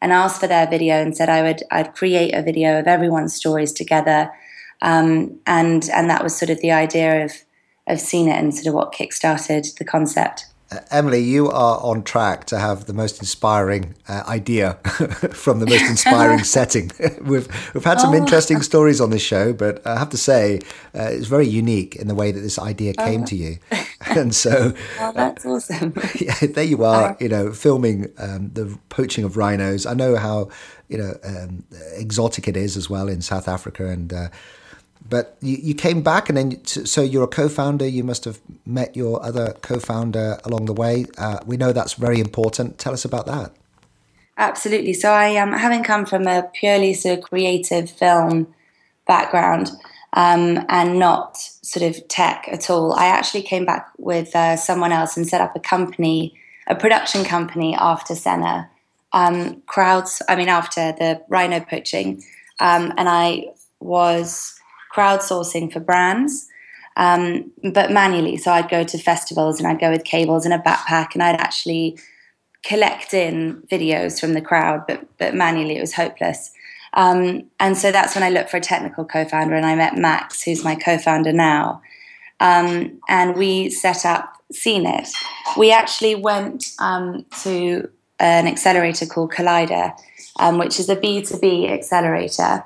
and 0.00 0.12
asked 0.12 0.40
for 0.40 0.46
their 0.46 0.68
video 0.68 0.94
and 0.94 1.16
said 1.16 1.28
I 1.28 1.42
would 1.42 1.62
I'd 1.70 1.94
create 1.94 2.34
a 2.34 2.42
video 2.42 2.78
of 2.78 2.86
everyone's 2.86 3.34
stories 3.34 3.72
together. 3.72 4.30
Um, 4.82 5.38
and 5.46 5.88
and 5.90 6.08
that 6.08 6.22
was 6.22 6.36
sort 6.36 6.50
of 6.50 6.60
the 6.60 6.70
idea 6.70 7.24
of 7.24 7.32
of 7.92 7.98
it 7.98 8.28
and 8.28 8.54
sort 8.54 8.66
of 8.66 8.74
what 8.74 8.92
kickstarted 8.92 9.76
the 9.76 9.84
concept. 9.84 10.46
Uh, 10.72 10.78
Emily, 10.92 11.18
you 11.18 11.50
are 11.50 11.80
on 11.82 12.02
track 12.04 12.44
to 12.44 12.58
have 12.58 12.84
the 12.84 12.92
most 12.92 13.18
inspiring 13.18 13.94
uh, 14.06 14.22
idea 14.28 14.74
from 15.32 15.58
the 15.58 15.66
most 15.66 15.90
inspiring 15.90 16.44
setting. 16.44 16.92
we've 17.22 17.48
we've 17.74 17.84
had 17.84 18.00
some 18.00 18.14
oh. 18.14 18.16
interesting 18.16 18.62
stories 18.62 19.00
on 19.00 19.10
this 19.10 19.22
show, 19.22 19.52
but 19.52 19.84
I 19.84 19.98
have 19.98 20.10
to 20.10 20.16
say 20.16 20.60
uh, 20.94 21.08
it's 21.10 21.26
very 21.26 21.48
unique 21.48 21.96
in 21.96 22.06
the 22.06 22.14
way 22.14 22.30
that 22.30 22.40
this 22.40 22.58
idea 22.58 22.94
came 22.94 23.22
oh. 23.22 23.26
to 23.26 23.36
you. 23.36 23.58
And 24.14 24.34
so, 24.34 24.72
oh, 25.00 25.12
that's 25.12 25.44
awesome. 25.44 25.92
yeah, 26.14 26.34
there 26.40 26.64
you 26.64 26.84
are. 26.84 27.16
You 27.20 27.28
know, 27.28 27.52
filming 27.52 28.06
um, 28.18 28.50
the 28.52 28.78
poaching 28.90 29.24
of 29.24 29.36
rhinos. 29.36 29.86
I 29.86 29.94
know 29.94 30.16
how 30.16 30.50
you 30.88 30.98
know 30.98 31.14
um, 31.24 31.64
exotic 31.94 32.46
it 32.46 32.56
is 32.56 32.76
as 32.76 32.88
well 32.88 33.08
in 33.08 33.22
South 33.22 33.48
Africa, 33.48 33.88
and 33.88 34.12
uh, 34.12 34.28
but 35.10 35.36
you, 35.42 35.58
you 35.60 35.74
came 35.74 36.02
back 36.02 36.28
and 36.28 36.38
then 36.38 36.64
so 36.64 37.02
you're 37.02 37.24
a 37.24 37.28
co-founder. 37.28 37.86
You 37.86 38.04
must 38.04 38.24
have 38.24 38.40
met 38.64 38.96
your 38.96 39.22
other 39.22 39.54
co-founder 39.60 40.38
along 40.44 40.66
the 40.66 40.72
way. 40.72 41.04
Uh, 41.18 41.40
we 41.44 41.56
know 41.56 41.72
that's 41.72 41.94
very 41.94 42.20
important. 42.20 42.78
Tell 42.78 42.92
us 42.92 43.04
about 43.04 43.26
that. 43.26 43.52
Absolutely. 44.38 44.94
So 44.94 45.10
i 45.10 45.36
um, 45.36 45.52
having 45.52 45.82
come 45.82 46.06
from 46.06 46.26
a 46.26 46.48
purely 46.54 46.94
sort 46.94 47.18
of 47.18 47.24
creative 47.24 47.90
film 47.90 48.46
background 49.06 49.70
um, 50.14 50.64
and 50.68 50.98
not 50.98 51.36
sort 51.36 51.84
of 51.84 52.08
tech 52.08 52.48
at 52.50 52.70
all 52.70 52.92
i 52.94 53.06
actually 53.06 53.42
came 53.42 53.64
back 53.64 53.88
with 53.98 54.34
uh, 54.34 54.56
someone 54.56 54.92
else 54.92 55.16
and 55.16 55.28
set 55.28 55.40
up 55.40 55.54
a 55.54 55.60
company 55.60 56.34
a 56.66 56.74
production 56.74 57.24
company 57.24 57.76
after 57.76 58.14
senna. 58.14 58.70
Um, 59.12 59.62
crowds 59.66 60.22
i 60.28 60.36
mean 60.36 60.48
after 60.48 60.92
the 60.92 61.22
rhino 61.28 61.60
poaching. 61.60 62.22
Um, 62.60 62.92
and 62.96 63.08
i 63.08 63.46
was 63.80 64.59
crowdsourcing 64.94 65.72
for 65.72 65.80
brands, 65.80 66.48
um, 66.96 67.50
but 67.72 67.90
manually. 67.90 68.36
So 68.36 68.50
I'd 68.50 68.68
go 68.68 68.84
to 68.84 68.98
festivals 68.98 69.58
and 69.58 69.68
I'd 69.68 69.80
go 69.80 69.90
with 69.90 70.04
cables 70.04 70.44
and 70.44 70.54
a 70.54 70.58
backpack, 70.58 71.14
and 71.14 71.22
I'd 71.22 71.40
actually 71.40 71.98
collect 72.64 73.14
in 73.14 73.62
videos 73.70 74.20
from 74.20 74.34
the 74.34 74.40
crowd, 74.40 74.84
but 74.86 75.06
but 75.18 75.34
manually 75.34 75.76
it 75.76 75.80
was 75.80 75.94
hopeless. 75.94 76.52
Um, 76.94 77.48
and 77.60 77.76
so 77.76 77.92
that's 77.92 78.16
when 78.16 78.24
I 78.24 78.30
looked 78.30 78.50
for 78.50 78.56
a 78.56 78.60
technical 78.60 79.04
co-founder, 79.04 79.54
and 79.54 79.66
I 79.66 79.76
met 79.76 79.96
Max, 79.96 80.42
who's 80.42 80.64
my 80.64 80.74
co-founder 80.74 81.32
now, 81.32 81.82
um, 82.40 83.00
and 83.08 83.36
we 83.36 83.70
set 83.70 84.04
up 84.04 84.34
Seenit. 84.52 85.12
We 85.56 85.70
actually 85.72 86.16
went 86.16 86.72
um, 86.80 87.24
to 87.42 87.88
an 88.18 88.46
accelerator 88.46 89.06
called 89.06 89.32
Collider, 89.32 89.96
um, 90.38 90.58
which 90.58 90.80
is 90.80 90.88
a 90.88 90.96
B2B 90.96 91.70
accelerator. 91.70 92.64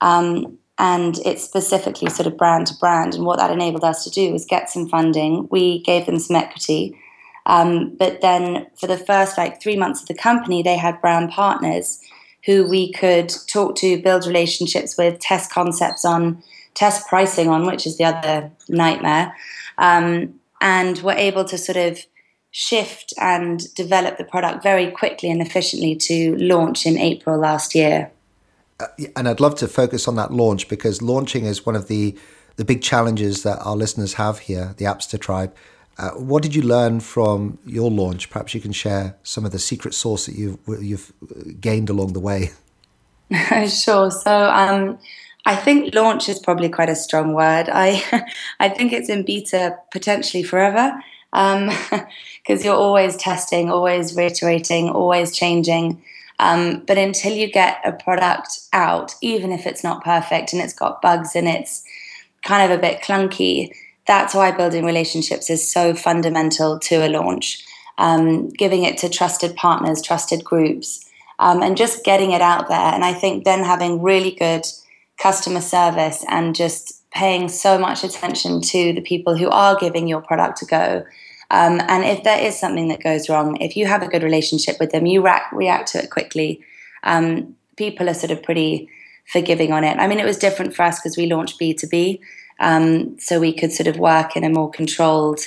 Um, 0.00 0.58
and 0.78 1.18
it's 1.24 1.42
specifically 1.42 2.10
sort 2.10 2.26
of 2.26 2.36
brand 2.36 2.66
to 2.68 2.74
brand. 2.74 3.14
And 3.14 3.24
what 3.24 3.38
that 3.38 3.50
enabled 3.50 3.84
us 3.84 4.04
to 4.04 4.10
do 4.10 4.32
was 4.32 4.44
get 4.44 4.68
some 4.68 4.88
funding. 4.88 5.48
We 5.50 5.82
gave 5.82 6.06
them 6.06 6.18
some 6.18 6.36
equity. 6.36 6.98
Um, 7.46 7.94
but 7.96 8.20
then 8.20 8.66
for 8.78 8.86
the 8.86 8.98
first 8.98 9.38
like 9.38 9.62
three 9.62 9.76
months 9.76 10.02
of 10.02 10.08
the 10.08 10.14
company, 10.14 10.62
they 10.62 10.76
had 10.76 11.00
brand 11.00 11.30
partners 11.30 12.00
who 12.44 12.68
we 12.68 12.92
could 12.92 13.32
talk 13.48 13.76
to, 13.76 14.02
build 14.02 14.26
relationships 14.26 14.96
with, 14.96 15.18
test 15.18 15.50
concepts 15.50 16.04
on, 16.04 16.42
test 16.74 17.08
pricing 17.08 17.48
on, 17.48 17.66
which 17.66 17.86
is 17.86 17.96
the 17.96 18.04
other 18.04 18.50
nightmare. 18.68 19.34
Um, 19.78 20.38
and 20.60 20.98
we're 20.98 21.12
able 21.12 21.44
to 21.44 21.58
sort 21.58 21.76
of 21.76 21.98
shift 22.50 23.12
and 23.20 23.74
develop 23.74 24.16
the 24.16 24.24
product 24.24 24.62
very 24.62 24.90
quickly 24.90 25.30
and 25.30 25.42
efficiently 25.42 25.94
to 25.94 26.36
launch 26.36 26.86
in 26.86 26.98
April 26.98 27.38
last 27.38 27.74
year. 27.74 28.10
Uh, 28.78 28.86
and 29.14 29.28
I'd 29.28 29.40
love 29.40 29.54
to 29.56 29.68
focus 29.68 30.06
on 30.06 30.16
that 30.16 30.32
launch 30.32 30.68
because 30.68 31.00
launching 31.00 31.46
is 31.46 31.64
one 31.64 31.76
of 31.76 31.88
the 31.88 32.16
the 32.56 32.64
big 32.64 32.80
challenges 32.82 33.42
that 33.42 33.58
our 33.60 33.76
listeners 33.76 34.14
have 34.14 34.38
here, 34.40 34.74
the 34.78 34.86
Appster 34.86 35.20
Tribe. 35.20 35.54
Uh, 35.98 36.10
what 36.12 36.42
did 36.42 36.54
you 36.54 36.62
learn 36.62 37.00
from 37.00 37.58
your 37.64 37.90
launch? 37.90 38.30
Perhaps 38.30 38.54
you 38.54 38.60
can 38.60 38.72
share 38.72 39.16
some 39.22 39.44
of 39.44 39.52
the 39.52 39.58
secret 39.58 39.94
sauce 39.94 40.26
that 40.26 40.34
you've 40.34 40.58
you've 40.80 41.12
gained 41.60 41.90
along 41.90 42.12
the 42.12 42.20
way. 42.20 42.50
sure. 43.68 44.10
So 44.10 44.50
um, 44.50 44.98
I 45.46 45.56
think 45.56 45.94
launch 45.94 46.28
is 46.28 46.38
probably 46.38 46.68
quite 46.68 46.88
a 46.88 46.96
strong 46.96 47.32
word. 47.32 47.68
I 47.72 48.02
I 48.60 48.68
think 48.68 48.92
it's 48.92 49.08
in 49.08 49.24
beta 49.24 49.76
potentially 49.90 50.42
forever 50.42 50.92
because 51.32 52.60
um, 52.60 52.64
you're 52.64 52.74
always 52.74 53.16
testing, 53.16 53.70
always 53.70 54.16
reiterating, 54.16 54.88
always 54.88 55.36
changing. 55.36 56.02
Um, 56.38 56.82
but 56.86 56.98
until 56.98 57.32
you 57.32 57.50
get 57.50 57.80
a 57.84 57.92
product 57.92 58.60
out, 58.72 59.14
even 59.22 59.52
if 59.52 59.66
it's 59.66 59.82
not 59.82 60.04
perfect 60.04 60.52
and 60.52 60.60
it's 60.60 60.74
got 60.74 61.00
bugs 61.00 61.34
and 61.34 61.48
it's 61.48 61.82
kind 62.44 62.70
of 62.70 62.78
a 62.78 62.80
bit 62.80 63.02
clunky, 63.02 63.72
that's 64.06 64.34
why 64.34 64.50
building 64.52 64.84
relationships 64.84 65.50
is 65.50 65.70
so 65.70 65.94
fundamental 65.94 66.78
to 66.80 67.06
a 67.06 67.08
launch. 67.08 67.64
Um, 67.98 68.50
giving 68.50 68.84
it 68.84 68.98
to 68.98 69.08
trusted 69.08 69.56
partners, 69.56 70.02
trusted 70.02 70.44
groups, 70.44 71.10
um, 71.38 71.62
and 71.62 71.78
just 71.78 72.04
getting 72.04 72.32
it 72.32 72.42
out 72.42 72.68
there. 72.68 72.78
And 72.78 73.02
I 73.02 73.14
think 73.14 73.44
then 73.44 73.64
having 73.64 74.02
really 74.02 74.32
good 74.32 74.66
customer 75.18 75.62
service 75.62 76.22
and 76.28 76.54
just 76.54 77.02
paying 77.10 77.48
so 77.48 77.78
much 77.78 78.04
attention 78.04 78.60
to 78.60 78.92
the 78.92 79.00
people 79.00 79.36
who 79.36 79.48
are 79.48 79.78
giving 79.78 80.06
your 80.06 80.20
product 80.20 80.60
a 80.60 80.66
go 80.66 81.04
um, 81.50 81.80
and 81.88 82.04
if 82.04 82.24
there 82.24 82.40
is 82.40 82.58
something 82.58 82.88
that 82.88 83.02
goes 83.02 83.28
wrong, 83.28 83.56
if 83.60 83.76
you 83.76 83.86
have 83.86 84.02
a 84.02 84.08
good 84.08 84.22
relationship 84.22 84.76
with 84.80 84.90
them, 84.90 85.06
you 85.06 85.22
react, 85.22 85.52
react 85.52 85.92
to 85.92 86.02
it 86.02 86.10
quickly. 86.10 86.60
Um, 87.04 87.56
people 87.76 88.08
are 88.08 88.14
sort 88.14 88.32
of 88.32 88.42
pretty 88.42 88.88
forgiving 89.30 89.72
on 89.72 89.84
it. 89.84 89.98
I 89.98 90.06
mean, 90.06 90.18
it 90.18 90.24
was 90.24 90.38
different 90.38 90.74
for 90.74 90.82
us 90.82 90.98
because 90.98 91.16
we 91.16 91.26
launched 91.26 91.60
B2B, 91.60 92.20
um, 92.58 93.18
so 93.20 93.38
we 93.38 93.52
could 93.52 93.72
sort 93.72 93.86
of 93.86 93.98
work 93.98 94.36
in 94.36 94.44
a 94.44 94.48
more 94.48 94.70
controlled 94.70 95.40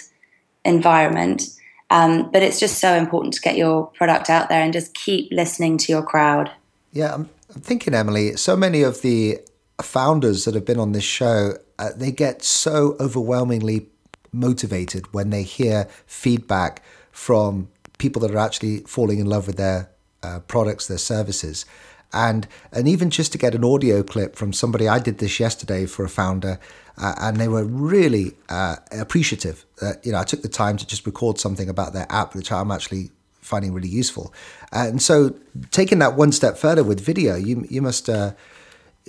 environment. 0.63 1.43
Um, 1.89 2.29
but 2.31 2.43
it's 2.43 2.59
just 2.59 2.79
so 2.79 2.93
important 2.93 3.33
to 3.33 3.41
get 3.41 3.57
your 3.57 3.87
product 3.87 4.29
out 4.29 4.47
there 4.47 4.61
and 4.61 4.71
just 4.71 4.93
keep 4.93 5.31
listening 5.31 5.77
to 5.79 5.91
your 5.91 6.03
crowd. 6.03 6.51
Yeah, 6.93 7.13
I'm, 7.13 7.29
I'm 7.53 7.61
thinking, 7.61 7.93
Emily, 7.93 8.35
so 8.35 8.55
many 8.55 8.83
of 8.83 9.01
the 9.01 9.39
founders 9.81 10.45
that 10.45 10.55
have 10.55 10.65
been 10.65 10.79
on 10.79 10.91
this 10.91 11.03
show, 11.03 11.53
uh, 11.79 11.89
they 11.95 12.11
get 12.11 12.43
so 12.43 12.95
overwhelmingly 12.99 13.87
motivated 14.31 15.13
when 15.13 15.29
they 15.29 15.43
hear 15.43 15.87
feedback 16.05 16.83
from 17.11 17.69
people 17.97 18.21
that 18.21 18.31
are 18.31 18.37
actually 18.37 18.79
falling 18.79 19.19
in 19.19 19.27
love 19.27 19.47
with 19.47 19.57
their 19.57 19.89
uh, 20.23 20.39
products, 20.41 20.87
their 20.87 20.97
services. 20.97 21.65
And, 22.11 22.47
and 22.71 22.87
even 22.87 23.11
just 23.11 23.31
to 23.33 23.37
get 23.37 23.53
an 23.53 23.63
audio 23.63 24.01
clip 24.01 24.35
from 24.35 24.51
somebody, 24.51 24.87
I 24.87 24.99
did 24.99 25.19
this 25.19 25.39
yesterday 25.39 25.85
for 25.85 26.03
a 26.03 26.09
founder, 26.09 26.59
uh, 26.97 27.13
and 27.21 27.37
they 27.37 27.47
were 27.47 27.63
really 27.63 28.33
uh, 28.49 28.77
appreciative. 28.91 29.65
You 30.03 30.13
know, 30.13 30.17
I 30.17 30.23
took 30.23 30.41
the 30.41 30.49
time 30.49 30.77
to 30.77 30.87
just 30.87 31.05
record 31.05 31.37
something 31.37 31.69
about 31.69 31.93
their 31.93 32.07
app, 32.09 32.33
which 32.33 32.51
I'm 32.51 32.71
actually 32.71 33.11
finding 33.41 33.73
really 33.73 33.89
useful. 33.89 34.33
And 34.71 35.01
so, 35.01 35.35
taking 35.71 35.99
that 35.99 36.15
one 36.15 36.31
step 36.31 36.57
further 36.57 36.83
with 36.83 36.99
video, 36.99 37.35
you 37.35 37.65
you 37.69 37.81
must. 37.81 38.09
Uh, 38.09 38.33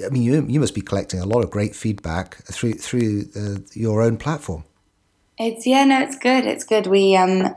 I 0.04 0.08
mean, 0.08 0.22
you 0.22 0.46
you 0.46 0.60
must 0.60 0.74
be 0.74 0.80
collecting 0.80 1.20
a 1.20 1.26
lot 1.26 1.42
of 1.42 1.50
great 1.50 1.74
feedback 1.74 2.36
through 2.44 2.74
through 2.74 3.28
uh, 3.34 3.58
your 3.72 4.02
own 4.02 4.16
platform. 4.16 4.64
It's 5.40 5.66
yeah, 5.66 5.85
no, 5.85 6.02
it's 6.02 6.18
good. 6.18 6.44
It's 6.44 6.64
good. 6.64 6.87
We 6.87 7.16
um, 7.16 7.54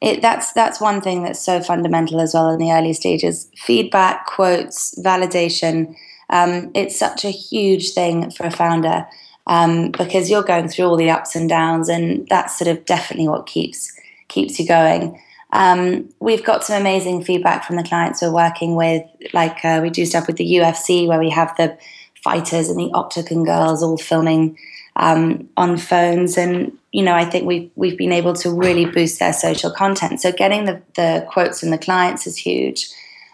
it 0.00 0.22
that's 0.22 0.52
that's 0.52 0.80
one 0.80 1.00
thing 1.00 1.24
that's 1.24 1.40
so 1.40 1.60
fundamental 1.60 2.20
as 2.20 2.32
well 2.32 2.48
in 2.50 2.60
the 2.60 2.70
early 2.70 2.92
stages. 2.92 3.50
Feedback, 3.56 4.26
quotes, 4.26 4.94
validation. 5.00 5.96
Um, 6.30 6.70
it's 6.76 6.96
such 6.96 7.24
a 7.24 7.30
huge 7.30 7.90
thing 7.90 8.30
for 8.30 8.46
a 8.46 8.52
founder 8.52 9.06
um, 9.48 9.90
because 9.90 10.30
you're 10.30 10.44
going 10.44 10.68
through 10.68 10.86
all 10.86 10.96
the 10.96 11.10
ups 11.10 11.34
and 11.34 11.48
downs, 11.48 11.88
and 11.88 12.24
that's 12.28 12.56
sort 12.56 12.68
of 12.68 12.84
definitely 12.84 13.26
what 13.26 13.46
keeps 13.46 13.92
keeps 14.28 14.60
you 14.60 14.68
going. 14.68 15.20
Um, 15.52 16.08
we've 16.20 16.44
got 16.44 16.62
some 16.62 16.80
amazing 16.80 17.24
feedback 17.24 17.64
from 17.64 17.74
the 17.74 17.82
clients 17.82 18.22
we're 18.22 18.32
working 18.32 18.76
with. 18.76 19.02
Like 19.32 19.64
uh, 19.64 19.80
we 19.82 19.90
do 19.90 20.06
stuff 20.06 20.28
with 20.28 20.36
the 20.36 20.54
UFC 20.54 21.08
where 21.08 21.18
we 21.18 21.30
have 21.30 21.52
the 21.56 21.76
fighters 22.22 22.68
and 22.68 22.78
the 22.78 22.92
Octagon 22.94 23.44
girls 23.44 23.82
all 23.82 23.98
filming 23.98 24.56
um, 24.94 25.48
on 25.56 25.78
phones, 25.78 26.38
and 26.38 26.78
you 26.94 27.02
know, 27.02 27.12
I 27.12 27.24
think 27.24 27.44
we've 27.44 27.72
we've 27.74 27.98
been 27.98 28.12
able 28.12 28.34
to 28.34 28.50
really 28.50 28.86
boost 28.86 29.18
their 29.18 29.32
social 29.32 29.72
content. 29.72 30.20
So 30.20 30.30
getting 30.30 30.64
the 30.64 30.80
the 30.94 31.26
quotes 31.28 31.58
from 31.58 31.70
the 31.70 31.78
clients 31.78 32.24
is 32.24 32.36
huge, 32.36 32.88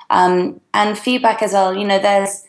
um, 0.08 0.62
and 0.72 0.98
feedback 0.98 1.42
as 1.42 1.52
well. 1.52 1.76
You 1.76 1.86
know, 1.86 1.98
there's 1.98 2.42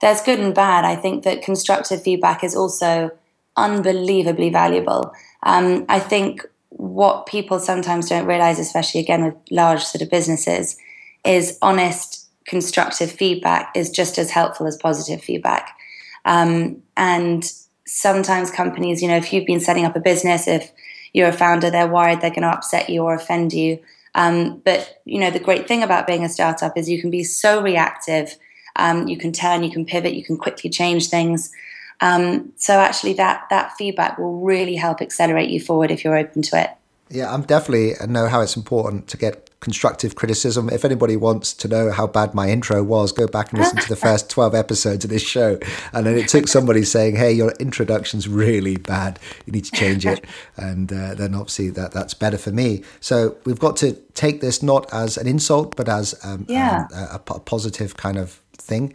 there's 0.00 0.20
good 0.22 0.40
and 0.40 0.52
bad. 0.52 0.84
I 0.84 0.96
think 0.96 1.22
that 1.22 1.42
constructive 1.42 2.02
feedback 2.02 2.42
is 2.42 2.56
also 2.56 3.12
unbelievably 3.56 4.50
valuable. 4.50 5.12
Um, 5.44 5.86
I 5.88 6.00
think 6.00 6.44
what 6.70 7.26
people 7.26 7.60
sometimes 7.60 8.08
don't 8.08 8.26
realize, 8.26 8.58
especially 8.58 9.00
again 9.00 9.24
with 9.24 9.36
large 9.52 9.84
sort 9.84 10.02
of 10.02 10.10
businesses, 10.10 10.76
is 11.24 11.58
honest, 11.62 12.26
constructive 12.44 13.12
feedback 13.12 13.70
is 13.76 13.88
just 13.88 14.18
as 14.18 14.32
helpful 14.32 14.66
as 14.66 14.76
positive 14.76 15.22
feedback. 15.22 15.78
Um, 16.24 16.82
and 16.96 17.48
sometimes 17.86 18.50
companies, 18.50 19.00
you 19.00 19.08
know, 19.08 19.16
if 19.16 19.32
you've 19.32 19.46
been 19.46 19.60
setting 19.60 19.84
up 19.84 19.96
a 19.96 20.00
business, 20.00 20.46
if 20.46 20.72
you're 21.12 21.28
a 21.28 21.32
founder, 21.32 21.70
they're 21.70 21.88
worried 21.88 22.20
they're 22.20 22.30
going 22.30 22.42
to 22.42 22.48
upset 22.48 22.90
you 22.90 23.02
or 23.02 23.14
offend 23.14 23.52
you. 23.52 23.78
Um, 24.14 24.60
but 24.64 25.00
you 25.04 25.20
know, 25.20 25.30
the 25.30 25.38
great 25.38 25.68
thing 25.68 25.82
about 25.82 26.06
being 26.06 26.24
a 26.24 26.28
startup 26.28 26.76
is 26.76 26.88
you 26.88 27.00
can 27.00 27.10
be 27.10 27.22
so 27.22 27.62
reactive. 27.62 28.36
Um, 28.76 29.08
you 29.08 29.16
can 29.16 29.32
turn, 29.32 29.62
you 29.62 29.70
can 29.70 29.84
pivot, 29.84 30.14
you 30.14 30.24
can 30.24 30.36
quickly 30.36 30.68
change 30.70 31.08
things. 31.08 31.52
Um, 32.00 32.52
so 32.56 32.78
actually, 32.78 33.14
that 33.14 33.44
that 33.50 33.72
feedback 33.76 34.18
will 34.18 34.40
really 34.40 34.76
help 34.76 35.00
accelerate 35.00 35.50
you 35.50 35.60
forward 35.60 35.90
if 35.90 36.04
you're 36.04 36.16
open 36.16 36.42
to 36.42 36.60
it. 36.60 36.70
Yeah, 37.08 37.32
I'm 37.32 37.42
definitely 37.42 37.94
know 38.06 38.28
how 38.28 38.40
it's 38.40 38.56
important 38.56 39.08
to 39.08 39.16
get 39.16 39.45
constructive 39.60 40.14
criticism. 40.14 40.68
If 40.68 40.84
anybody 40.84 41.16
wants 41.16 41.54
to 41.54 41.68
know 41.68 41.90
how 41.90 42.06
bad 42.06 42.34
my 42.34 42.48
intro 42.48 42.82
was, 42.82 43.12
go 43.12 43.26
back 43.26 43.52
and 43.52 43.60
listen 43.60 43.78
to 43.78 43.88
the 43.88 43.96
first 43.96 44.28
12 44.30 44.54
episodes 44.54 45.04
of 45.04 45.10
this 45.10 45.22
show. 45.22 45.58
And 45.92 46.06
then 46.06 46.16
it 46.18 46.28
took 46.28 46.46
somebody 46.48 46.84
saying, 46.84 47.16
"Hey, 47.16 47.32
your 47.32 47.52
introduction's 47.52 48.28
really 48.28 48.76
bad. 48.76 49.18
You 49.46 49.52
need 49.52 49.64
to 49.64 49.72
change 49.72 50.06
it." 50.06 50.24
And 50.56 50.92
uh, 50.92 51.14
then 51.14 51.34
obviously 51.34 51.70
that 51.70 51.92
that's 51.92 52.14
better 52.14 52.38
for 52.38 52.50
me. 52.50 52.82
So 53.00 53.36
we've 53.44 53.58
got 53.58 53.76
to 53.78 53.92
take 54.14 54.40
this 54.40 54.62
not 54.62 54.92
as 54.92 55.16
an 55.16 55.26
insult, 55.26 55.76
but 55.76 55.88
as 55.88 56.14
um, 56.24 56.46
yeah. 56.48 56.86
um, 56.92 57.18
a, 57.30 57.34
a 57.34 57.40
positive 57.40 57.96
kind 57.96 58.16
of 58.16 58.40
thing. 58.52 58.94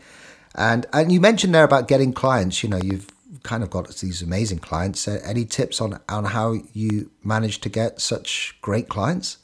And 0.56 0.86
and 0.92 1.12
you 1.12 1.22
mentioned 1.22 1.54
there 1.54 1.64
about 1.64 1.88
getting 1.88 2.14
clients. 2.14 2.64
You 2.64 2.70
know, 2.70 2.80
you've 2.82 3.08
kind 3.44 3.64
of 3.64 3.70
got 3.70 3.88
these 3.98 4.22
amazing 4.22 4.60
clients. 4.60 5.08
Uh, 5.08 5.22
any 5.24 5.46
tips 5.46 5.82
on 5.82 6.00
on 6.10 6.26
how 6.26 6.56
you 6.74 7.12
manage 7.24 7.62
to 7.62 7.70
get 7.70 8.02
such 8.02 8.58
great 8.62 8.90
clients? 8.90 9.38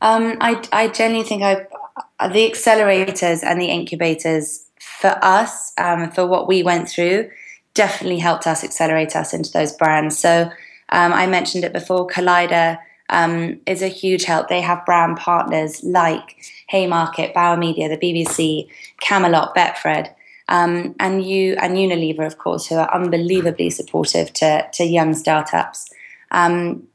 Um, 0.00 0.36
I 0.40 0.62
I 0.72 0.88
genuinely 0.88 1.28
think 1.28 1.42
I 1.42 1.66
the 2.28 2.50
accelerators 2.50 3.42
and 3.42 3.60
the 3.60 3.66
incubators 3.66 4.66
for 4.80 5.18
us 5.22 5.72
um, 5.78 6.10
for 6.10 6.26
what 6.26 6.48
we 6.48 6.62
went 6.62 6.88
through 6.88 7.30
definitely 7.74 8.18
helped 8.18 8.46
us 8.46 8.64
accelerate 8.64 9.14
us 9.14 9.32
into 9.32 9.52
those 9.52 9.72
brands. 9.72 10.18
So 10.18 10.50
um, 10.90 11.12
I 11.12 11.26
mentioned 11.26 11.64
it 11.64 11.72
before. 11.72 12.08
Collider 12.08 12.78
um, 13.08 13.60
is 13.66 13.82
a 13.82 13.88
huge 13.88 14.24
help. 14.24 14.48
They 14.48 14.60
have 14.60 14.84
brand 14.84 15.16
partners 15.16 15.82
like 15.84 16.36
Haymarket, 16.68 17.34
Bauer 17.34 17.56
Media, 17.56 17.88
the 17.88 17.96
BBC, 17.96 18.68
Camelot, 19.00 19.54
Betfred. 19.54 20.12
Um, 20.48 20.94
and 20.98 21.22
you 21.22 21.56
and 21.60 21.76
Unilever, 21.76 22.26
of 22.26 22.38
course, 22.38 22.66
who 22.66 22.76
are 22.76 22.92
unbelievably 22.92 23.70
supportive 23.70 24.32
to, 24.34 24.66
to 24.72 24.84
young 24.84 25.14
startups. 25.14 25.90
Um, 26.30 26.88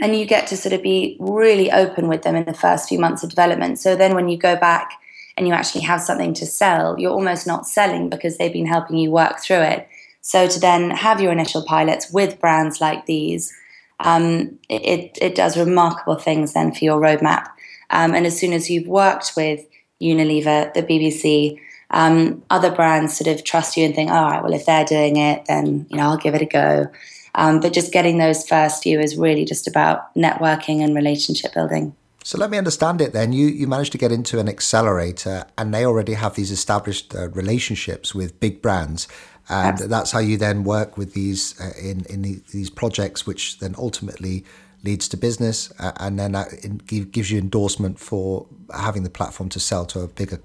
and 0.00 0.16
you 0.16 0.24
get 0.24 0.46
to 0.48 0.56
sort 0.56 0.72
of 0.72 0.82
be 0.82 1.16
really 1.20 1.70
open 1.70 2.08
with 2.08 2.22
them 2.22 2.34
in 2.34 2.44
the 2.44 2.54
first 2.54 2.88
few 2.88 2.98
months 2.98 3.22
of 3.22 3.30
development. 3.30 3.78
So 3.78 3.94
then 3.94 4.14
when 4.14 4.28
you 4.28 4.38
go 4.38 4.56
back 4.56 4.92
and 5.36 5.46
you 5.46 5.52
actually 5.54 5.82
have 5.82 6.00
something 6.00 6.34
to 6.34 6.46
sell, 6.46 6.98
you're 6.98 7.12
almost 7.12 7.46
not 7.46 7.66
selling 7.66 8.08
because 8.08 8.38
they've 8.38 8.52
been 8.52 8.66
helping 8.66 8.96
you 8.96 9.10
work 9.10 9.40
through 9.40 9.60
it. 9.60 9.88
So 10.22 10.48
to 10.48 10.60
then 10.60 10.90
have 10.90 11.20
your 11.20 11.32
initial 11.32 11.64
pilots 11.64 12.10
with 12.12 12.40
brands 12.40 12.80
like 12.80 13.06
these, 13.06 13.52
um, 14.00 14.58
it, 14.68 15.16
it 15.20 15.34
does 15.34 15.58
remarkable 15.58 16.16
things 16.16 16.52
then 16.52 16.72
for 16.72 16.84
your 16.84 17.00
roadmap. 17.00 17.46
Um, 17.90 18.14
and 18.14 18.26
as 18.26 18.38
soon 18.38 18.52
as 18.52 18.70
you've 18.70 18.86
worked 18.86 19.32
with 19.36 19.66
Unilever, 20.00 20.72
the 20.72 20.82
BBC, 20.82 21.58
um, 21.90 22.42
other 22.50 22.70
brands 22.70 23.16
sort 23.16 23.34
of 23.34 23.44
trust 23.44 23.76
you 23.76 23.84
and 23.84 23.94
think, 23.94 24.10
all 24.10 24.24
right, 24.24 24.42
well, 24.42 24.54
if 24.54 24.64
they're 24.64 24.84
doing 24.84 25.16
it, 25.16 25.44
then 25.46 25.86
you 25.90 25.96
know 25.96 26.04
I'll 26.04 26.16
give 26.16 26.34
it 26.34 26.42
a 26.42 26.46
go. 26.46 26.86
Um, 27.34 27.60
but 27.60 27.72
just 27.72 27.92
getting 27.92 28.18
those 28.18 28.46
first 28.46 28.82
few 28.82 29.00
is 29.00 29.16
really 29.16 29.44
just 29.44 29.66
about 29.66 30.14
networking 30.14 30.82
and 30.82 30.94
relationship 30.94 31.54
building. 31.54 31.94
So 32.22 32.38
let 32.38 32.50
me 32.50 32.58
understand 32.58 33.00
it 33.00 33.12
then. 33.12 33.32
You 33.32 33.46
you 33.46 33.66
managed 33.66 33.92
to 33.92 33.98
get 33.98 34.12
into 34.12 34.38
an 34.38 34.48
accelerator, 34.48 35.46
and 35.56 35.72
they 35.72 35.86
already 35.86 36.14
have 36.14 36.34
these 36.34 36.50
established 36.50 37.14
uh, 37.14 37.28
relationships 37.30 38.14
with 38.14 38.38
big 38.40 38.60
brands, 38.60 39.08
and 39.48 39.68
Absolutely. 39.68 39.90
that's 39.90 40.10
how 40.10 40.18
you 40.18 40.36
then 40.36 40.64
work 40.64 40.98
with 40.98 41.14
these 41.14 41.58
uh, 41.60 41.72
in 41.80 42.04
in 42.10 42.22
the, 42.22 42.42
these 42.52 42.68
projects, 42.68 43.26
which 43.26 43.58
then 43.58 43.74
ultimately 43.78 44.44
leads 44.84 45.08
to 45.08 45.16
business, 45.16 45.72
uh, 45.78 45.92
and 45.96 46.18
then 46.18 46.32
that 46.32 46.48
gives 46.86 47.30
you 47.30 47.38
endorsement 47.38 47.98
for 47.98 48.46
having 48.74 49.02
the 49.02 49.10
platform 49.10 49.48
to 49.48 49.60
sell 49.60 49.86
to 49.86 50.00
a 50.00 50.08
bigger 50.08 50.40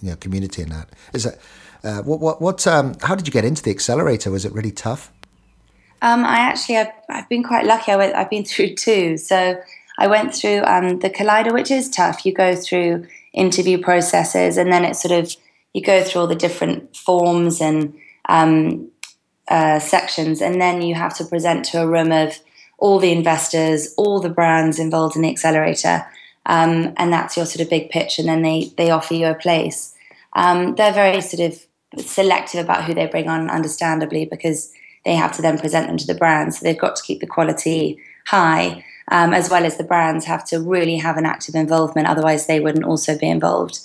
you 0.00 0.10
know 0.10 0.16
community 0.16 0.62
in 0.62 0.68
that. 0.68 0.88
Is 1.12 1.24
that 1.24 1.38
uh, 1.82 2.02
what 2.02 2.20
what 2.20 2.40
what? 2.40 2.66
Um, 2.66 2.94
how 3.02 3.14
did 3.16 3.26
you 3.26 3.32
get 3.32 3.44
into 3.44 3.62
the 3.62 3.70
accelerator? 3.70 4.30
Was 4.30 4.44
it 4.44 4.52
really 4.52 4.72
tough? 4.72 5.12
Um, 6.02 6.24
I 6.24 6.36
actually 6.36 6.78
I've, 6.78 6.92
I've 7.08 7.28
been 7.28 7.42
quite 7.42 7.66
lucky. 7.66 7.92
I 7.92 7.96
went, 7.96 8.14
I've 8.14 8.30
been 8.30 8.44
through 8.52 8.74
two. 8.74 9.16
So 9.16 9.60
I 9.98 10.06
went 10.06 10.34
through 10.34 10.62
um, 10.64 10.98
the 10.98 11.10
Collider, 11.10 11.52
which 11.52 11.70
is 11.70 11.88
tough. 11.88 12.24
You 12.26 12.32
go 12.32 12.54
through 12.54 13.06
interview 13.32 13.78
processes, 13.78 14.56
and 14.56 14.72
then 14.72 14.84
it's 14.84 15.02
sort 15.02 15.18
of 15.18 15.34
you 15.72 15.82
go 15.82 16.02
through 16.02 16.22
all 16.22 16.26
the 16.26 16.34
different 16.34 16.96
forms 16.96 17.60
and 17.60 17.94
um, 18.28 18.90
uh, 19.48 19.78
sections, 19.78 20.40
and 20.40 20.60
then 20.60 20.82
you 20.82 20.94
have 20.94 21.16
to 21.16 21.24
present 21.24 21.64
to 21.66 21.82
a 21.82 21.86
room 21.86 22.12
of 22.12 22.38
all 22.78 22.98
the 22.98 23.12
investors, 23.12 23.94
all 23.96 24.20
the 24.20 24.28
brands 24.28 24.78
involved 24.78 25.16
in 25.16 25.22
the 25.22 25.30
accelerator, 25.30 26.06
um, 26.44 26.92
and 26.96 27.12
that's 27.12 27.36
your 27.36 27.46
sort 27.46 27.62
of 27.62 27.70
big 27.70 27.90
pitch. 27.90 28.18
And 28.18 28.28
then 28.28 28.42
they 28.42 28.72
they 28.76 28.90
offer 28.90 29.14
you 29.14 29.26
a 29.26 29.34
place. 29.34 29.94
Um, 30.34 30.74
they're 30.74 30.92
very 30.92 31.22
sort 31.22 31.50
of 31.50 31.66
selective 32.04 32.62
about 32.62 32.84
who 32.84 32.92
they 32.92 33.06
bring 33.06 33.28
on, 33.28 33.48
understandably, 33.48 34.26
because 34.26 34.72
they 35.06 35.14
have 35.14 35.32
to 35.36 35.40
then 35.40 35.56
present 35.56 35.86
them 35.86 35.96
to 35.96 36.06
the 36.06 36.14
brands. 36.14 36.58
So 36.58 36.64
they've 36.64 36.78
got 36.78 36.96
to 36.96 37.02
keep 37.02 37.20
the 37.20 37.26
quality 37.26 37.98
high, 38.26 38.84
um, 39.10 39.32
as 39.32 39.48
well 39.48 39.64
as 39.64 39.78
the 39.78 39.84
brands 39.84 40.24
have 40.24 40.44
to 40.46 40.60
really 40.60 40.96
have 40.96 41.16
an 41.16 41.24
active 41.24 41.54
involvement. 41.54 42.08
Otherwise, 42.08 42.46
they 42.46 42.58
wouldn't 42.58 42.84
also 42.84 43.16
be 43.16 43.28
involved. 43.28 43.78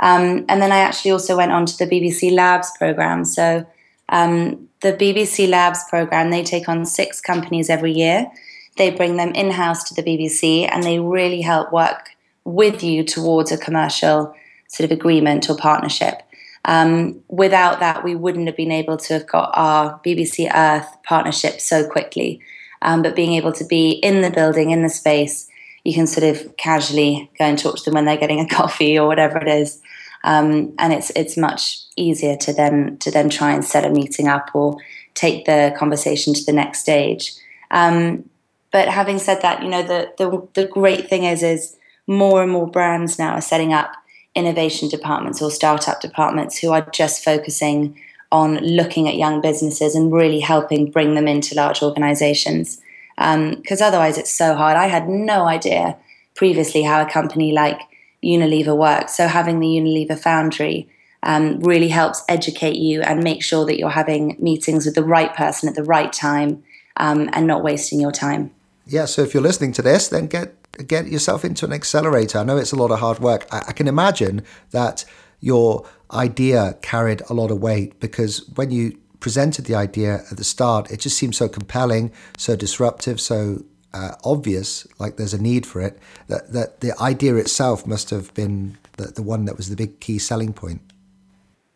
Um, 0.00 0.46
and 0.48 0.62
then 0.62 0.70
I 0.70 0.78
actually 0.78 1.10
also 1.10 1.36
went 1.36 1.50
on 1.50 1.66
to 1.66 1.76
the 1.76 1.86
BBC 1.86 2.32
Labs 2.32 2.70
program. 2.78 3.24
So 3.24 3.66
um, 4.08 4.68
the 4.80 4.92
BBC 4.92 5.48
Labs 5.48 5.82
program, 5.90 6.30
they 6.30 6.44
take 6.44 6.68
on 6.68 6.86
six 6.86 7.20
companies 7.20 7.68
every 7.68 7.92
year. 7.92 8.30
They 8.76 8.90
bring 8.90 9.16
them 9.16 9.32
in 9.32 9.50
house 9.50 9.82
to 9.88 9.94
the 9.94 10.04
BBC, 10.04 10.68
and 10.70 10.84
they 10.84 11.00
really 11.00 11.40
help 11.40 11.72
work 11.72 12.10
with 12.44 12.84
you 12.84 13.02
towards 13.02 13.50
a 13.50 13.58
commercial 13.58 14.32
sort 14.68 14.84
of 14.84 14.96
agreement 14.96 15.50
or 15.50 15.56
partnership. 15.56 16.22
Um, 16.68 17.24
without 17.28 17.80
that, 17.80 18.04
we 18.04 18.14
wouldn't 18.14 18.46
have 18.46 18.56
been 18.56 18.70
able 18.70 18.98
to 18.98 19.14
have 19.14 19.26
got 19.26 19.50
our 19.54 19.98
BBC 20.04 20.54
Earth 20.54 20.86
partnership 21.02 21.62
so 21.62 21.88
quickly. 21.88 22.40
Um, 22.82 23.00
but 23.00 23.16
being 23.16 23.32
able 23.32 23.52
to 23.54 23.64
be 23.64 23.92
in 23.92 24.20
the 24.20 24.30
building, 24.30 24.70
in 24.70 24.82
the 24.82 24.90
space, 24.90 25.48
you 25.82 25.94
can 25.94 26.06
sort 26.06 26.24
of 26.24 26.56
casually 26.58 27.30
go 27.38 27.46
and 27.46 27.58
talk 27.58 27.78
to 27.78 27.84
them 27.86 27.94
when 27.94 28.04
they're 28.04 28.18
getting 28.18 28.40
a 28.40 28.46
coffee 28.46 28.98
or 28.98 29.08
whatever 29.08 29.38
it 29.38 29.48
is. 29.48 29.80
Um, 30.24 30.74
and 30.78 30.92
it's 30.92 31.10
it's 31.16 31.38
much 31.38 31.78
easier 31.96 32.36
to 32.36 32.52
then 32.52 32.98
to 32.98 33.10
then 33.10 33.30
try 33.30 33.52
and 33.52 33.64
set 33.64 33.86
a 33.86 33.90
meeting 33.90 34.28
up 34.28 34.50
or 34.52 34.76
take 35.14 35.46
the 35.46 35.74
conversation 35.78 36.34
to 36.34 36.44
the 36.44 36.52
next 36.52 36.80
stage. 36.80 37.32
Um, 37.70 38.28
but 38.70 38.88
having 38.88 39.18
said 39.18 39.40
that, 39.40 39.62
you 39.62 39.70
know 39.70 39.82
the, 39.82 40.12
the 40.18 40.46
the 40.52 40.68
great 40.68 41.08
thing 41.08 41.24
is 41.24 41.42
is 41.42 41.76
more 42.06 42.42
and 42.42 42.52
more 42.52 42.66
brands 42.66 43.18
now 43.18 43.32
are 43.34 43.40
setting 43.40 43.72
up 43.72 43.92
innovation 44.38 44.88
departments 44.88 45.42
or 45.42 45.50
startup 45.50 46.00
departments 46.00 46.58
who 46.58 46.72
are 46.72 46.88
just 46.92 47.24
focusing 47.24 48.00
on 48.30 48.58
looking 48.58 49.08
at 49.08 49.16
young 49.16 49.40
businesses 49.40 49.94
and 49.94 50.12
really 50.12 50.40
helping 50.40 50.90
bring 50.90 51.14
them 51.14 51.26
into 51.26 51.54
large 51.54 51.82
organizations. 51.82 52.80
Because 53.16 53.80
um, 53.80 53.86
otherwise, 53.86 54.16
it's 54.16 54.30
so 54.30 54.54
hard. 54.54 54.76
I 54.76 54.86
had 54.86 55.08
no 55.08 55.44
idea 55.46 55.96
previously 56.34 56.82
how 56.82 57.02
a 57.02 57.10
company 57.10 57.52
like 57.52 57.80
Unilever 58.22 58.76
works. 58.76 59.16
So, 59.16 59.26
having 59.26 59.58
the 59.58 59.66
Unilever 59.66 60.18
Foundry 60.20 60.88
um, 61.24 61.58
really 61.60 61.88
helps 61.88 62.22
educate 62.28 62.76
you 62.76 63.02
and 63.02 63.24
make 63.24 63.42
sure 63.42 63.66
that 63.66 63.78
you're 63.78 63.90
having 63.90 64.36
meetings 64.38 64.86
with 64.86 64.94
the 64.94 65.02
right 65.02 65.34
person 65.34 65.68
at 65.68 65.74
the 65.74 65.82
right 65.82 66.12
time 66.12 66.62
um, 66.96 67.28
and 67.32 67.46
not 67.46 67.64
wasting 67.64 68.00
your 68.00 68.12
time. 68.12 68.52
Yeah, 68.86 69.04
so 69.04 69.22
if 69.22 69.34
you're 69.34 69.42
listening 69.42 69.72
to 69.72 69.82
this, 69.82 70.08
then 70.08 70.26
get 70.28 70.57
get 70.86 71.08
yourself 71.08 71.44
into 71.44 71.64
an 71.64 71.72
accelerator. 71.72 72.38
I 72.38 72.44
know 72.44 72.56
it's 72.56 72.72
a 72.72 72.76
lot 72.76 72.90
of 72.90 73.00
hard 73.00 73.18
work. 73.18 73.46
I, 73.52 73.64
I 73.68 73.72
can 73.72 73.88
imagine 73.88 74.42
that 74.70 75.04
your 75.40 75.86
idea 76.12 76.78
carried 76.82 77.22
a 77.28 77.34
lot 77.34 77.50
of 77.50 77.60
weight 77.60 78.00
because 78.00 78.48
when 78.54 78.70
you 78.70 78.98
presented 79.20 79.66
the 79.66 79.74
idea 79.74 80.22
at 80.30 80.36
the 80.36 80.44
start, 80.44 80.90
it 80.90 81.00
just 81.00 81.16
seemed 81.16 81.34
so 81.34 81.48
compelling, 81.48 82.12
so 82.36 82.56
disruptive, 82.56 83.20
so 83.20 83.64
uh, 83.94 84.12
obvious, 84.24 84.86
like 84.98 85.16
there's 85.16 85.34
a 85.34 85.42
need 85.42 85.66
for 85.66 85.80
it, 85.80 85.98
that, 86.28 86.52
that 86.52 86.80
the 86.80 86.98
idea 87.00 87.36
itself 87.36 87.86
must 87.86 88.10
have 88.10 88.32
been 88.34 88.76
the, 88.96 89.06
the 89.06 89.22
one 89.22 89.44
that 89.46 89.56
was 89.56 89.70
the 89.70 89.76
big 89.76 90.00
key 90.00 90.18
selling 90.18 90.52
point. 90.52 90.80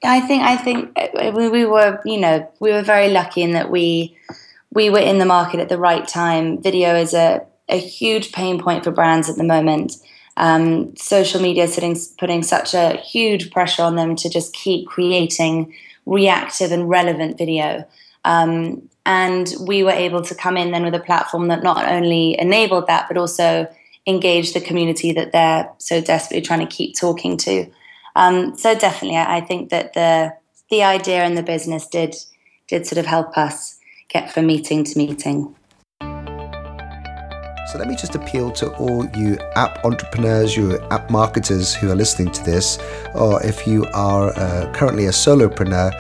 I 0.05 0.21
think 0.21 0.43
I 0.43 0.57
think 0.57 0.99
uh, 0.99 1.31
we, 1.33 1.49
we 1.49 1.65
were 1.65 2.01
you 2.05 2.19
know 2.19 2.51
we 2.59 2.73
were 2.73 2.83
very 2.83 3.11
lucky 3.11 3.43
in 3.43 3.53
that 3.53 3.71
we 3.71 4.17
we 4.73 4.91
were 4.91 4.99
in 4.99 5.19
the 5.19 5.25
market 5.25 5.61
at 5.61 5.69
the 5.69 5.79
right 5.79 6.07
time. 6.07 6.61
Video 6.61 6.97
is 6.97 7.15
a, 7.15 7.47
a 7.73 7.79
huge 7.79 8.33
pain 8.33 8.61
point 8.61 8.85
for 8.85 8.91
brands 8.91 9.29
at 9.29 9.37
the 9.37 9.45
moment. 9.45 9.97
Um, 10.37 10.95
social 10.97 11.41
media 11.41 11.65
is 11.65 12.15
putting 12.19 12.43
such 12.43 12.75
a 12.75 12.97
huge 12.97 13.51
pressure 13.51 13.83
on 13.83 13.97
them 13.97 14.17
to 14.17 14.29
just 14.29 14.55
keep 14.55 14.87
creating 14.87 15.75
reactive 16.07 16.73
and 16.73 16.89
relevant 16.89 17.39
video. 17.39 17.87
Um, 18.25 18.89
and 19.05 19.53
we 19.67 19.83
were 19.83 19.91
able 19.91 20.23
to 20.23 20.35
come 20.35 20.57
in 20.57 20.71
then 20.71 20.85
with 20.85 20.95
a 20.95 21.01
platform 21.01 21.49
that 21.49 21.63
not 21.63 21.89
only 21.89 22.39
enabled 22.39 22.87
that, 22.87 23.09
but 23.09 23.17
also 23.17 23.69
engaged 24.07 24.55
the 24.55 24.61
community 24.61 25.13
that 25.13 25.33
they're 25.33 25.69
so 25.79 26.01
desperately 26.01 26.43
trying 26.43 26.61
to 26.61 26.67
keep 26.67 26.97
talking 26.97 27.37
to. 27.39 27.67
Um, 28.15 28.57
so 28.57 28.75
definitely, 28.75 29.17
I, 29.17 29.39
I 29.39 29.41
think 29.41 29.71
that 29.71 29.95
the 29.95 30.35
the 30.71 30.83
idea 30.83 31.23
and 31.23 31.37
the 31.37 31.43
business 31.43 31.87
did 31.87 32.15
did 32.69 32.87
sort 32.87 32.99
of 32.99 33.07
help 33.07 33.37
us 33.37 33.79
get 34.09 34.33
from 34.33 34.47
meeting 34.47 34.85
to 34.85 34.99
meeting. 34.99 35.55
So 37.73 37.79
let 37.79 37.89
me 37.89 37.97
just 37.97 38.15
appeal 38.15 38.51
to 38.53 38.69
all 38.77 39.07
you 39.17 39.39
app 39.57 39.83
entrepreneurs, 39.83 40.55
you 40.55 40.79
app 40.91 41.11
marketers 41.11 41.75
who 41.75 41.91
are 41.91 41.95
listening 41.95 42.31
to 42.33 42.45
this, 42.45 42.79
or 43.15 43.43
if 43.43 43.67
you 43.67 43.87
are 43.95 44.29
uh, 44.37 44.71
currently 44.75 45.07
a 45.07 45.11
solopreneur 45.11 45.91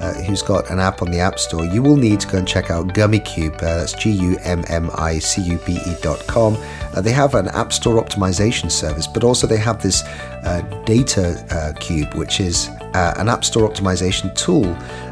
uh, 0.00 0.14
who's 0.24 0.42
got 0.42 0.68
an 0.70 0.80
app 0.80 1.02
on 1.02 1.10
the 1.12 1.20
App 1.20 1.38
Store, 1.38 1.64
you 1.64 1.82
will 1.84 1.96
need 1.96 2.18
to 2.18 2.26
go 2.26 2.38
and 2.38 2.48
check 2.48 2.68
out 2.72 2.88
Gummicube. 2.88 3.54
Uh, 3.58 3.76
that's 3.76 3.92
G 3.92 4.10
U 4.10 4.38
M 4.42 4.64
M 4.66 4.90
I 4.94 5.20
C 5.20 5.40
U 5.42 5.58
B 5.64 5.78
E 5.86 5.94
dot 6.02 6.18
com. 6.26 6.56
Uh, 6.96 7.00
they 7.00 7.12
have 7.12 7.36
an 7.36 7.46
App 7.50 7.72
Store 7.72 8.02
optimization 8.02 8.68
service, 8.68 9.06
but 9.06 9.22
also 9.22 9.46
they 9.46 9.58
have 9.58 9.80
this 9.80 10.02
uh, 10.02 10.62
Data 10.84 11.46
uh, 11.52 11.78
Cube, 11.78 12.12
which 12.14 12.40
is 12.40 12.68
an 12.94 13.28
App 13.28 13.44
Store 13.44 13.70
optimization 13.70 14.34
tool 14.34 14.64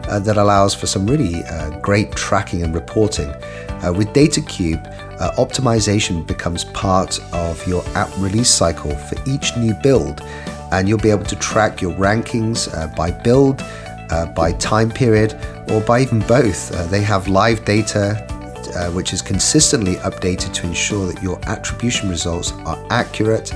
that 0.09 0.37
allows 0.37 0.75
for 0.75 0.89
some 0.89 1.07
really 1.07 1.45
great 1.81 2.11
tracking 2.11 2.65
and 2.65 2.75
reporting. 2.75 3.29
with 3.95 4.09
DataCube, 4.09 4.83
optimization 5.37 6.27
becomes 6.27 6.65
part 6.65 7.19
of 7.33 7.67
your 7.67 7.85
app 7.95 8.11
release 8.19 8.51
cycle 8.51 8.95
for 8.95 9.17
each 9.27 9.57
new 9.57 9.75
build, 9.75 10.23
and 10.73 10.89
you'll 10.89 10.99
be 10.99 11.11
able 11.11 11.25
to 11.25 11.37
track 11.37 11.81
your 11.81 11.95
rankings 11.95 12.69
by 12.97 13.11
build 13.11 13.63
uh, 14.11 14.27
by 14.27 14.53
time 14.53 14.91
period, 14.91 15.39
or 15.71 15.81
by 15.83 16.01
even 16.01 16.21
both. 16.21 16.73
Uh, 16.73 16.87
they 16.87 17.03
have 17.03 17.29
live 17.29 17.65
data 17.65 18.25
uh, 18.77 18.91
which 18.91 19.13
is 19.13 19.23
consistently 19.23 19.95
updated 19.97 20.53
to 20.53 20.67
ensure 20.67 21.11
that 21.11 21.23
your 21.23 21.39
attribution 21.49 22.09
results 22.09 22.53
are 22.65 22.79
accurate 22.91 23.53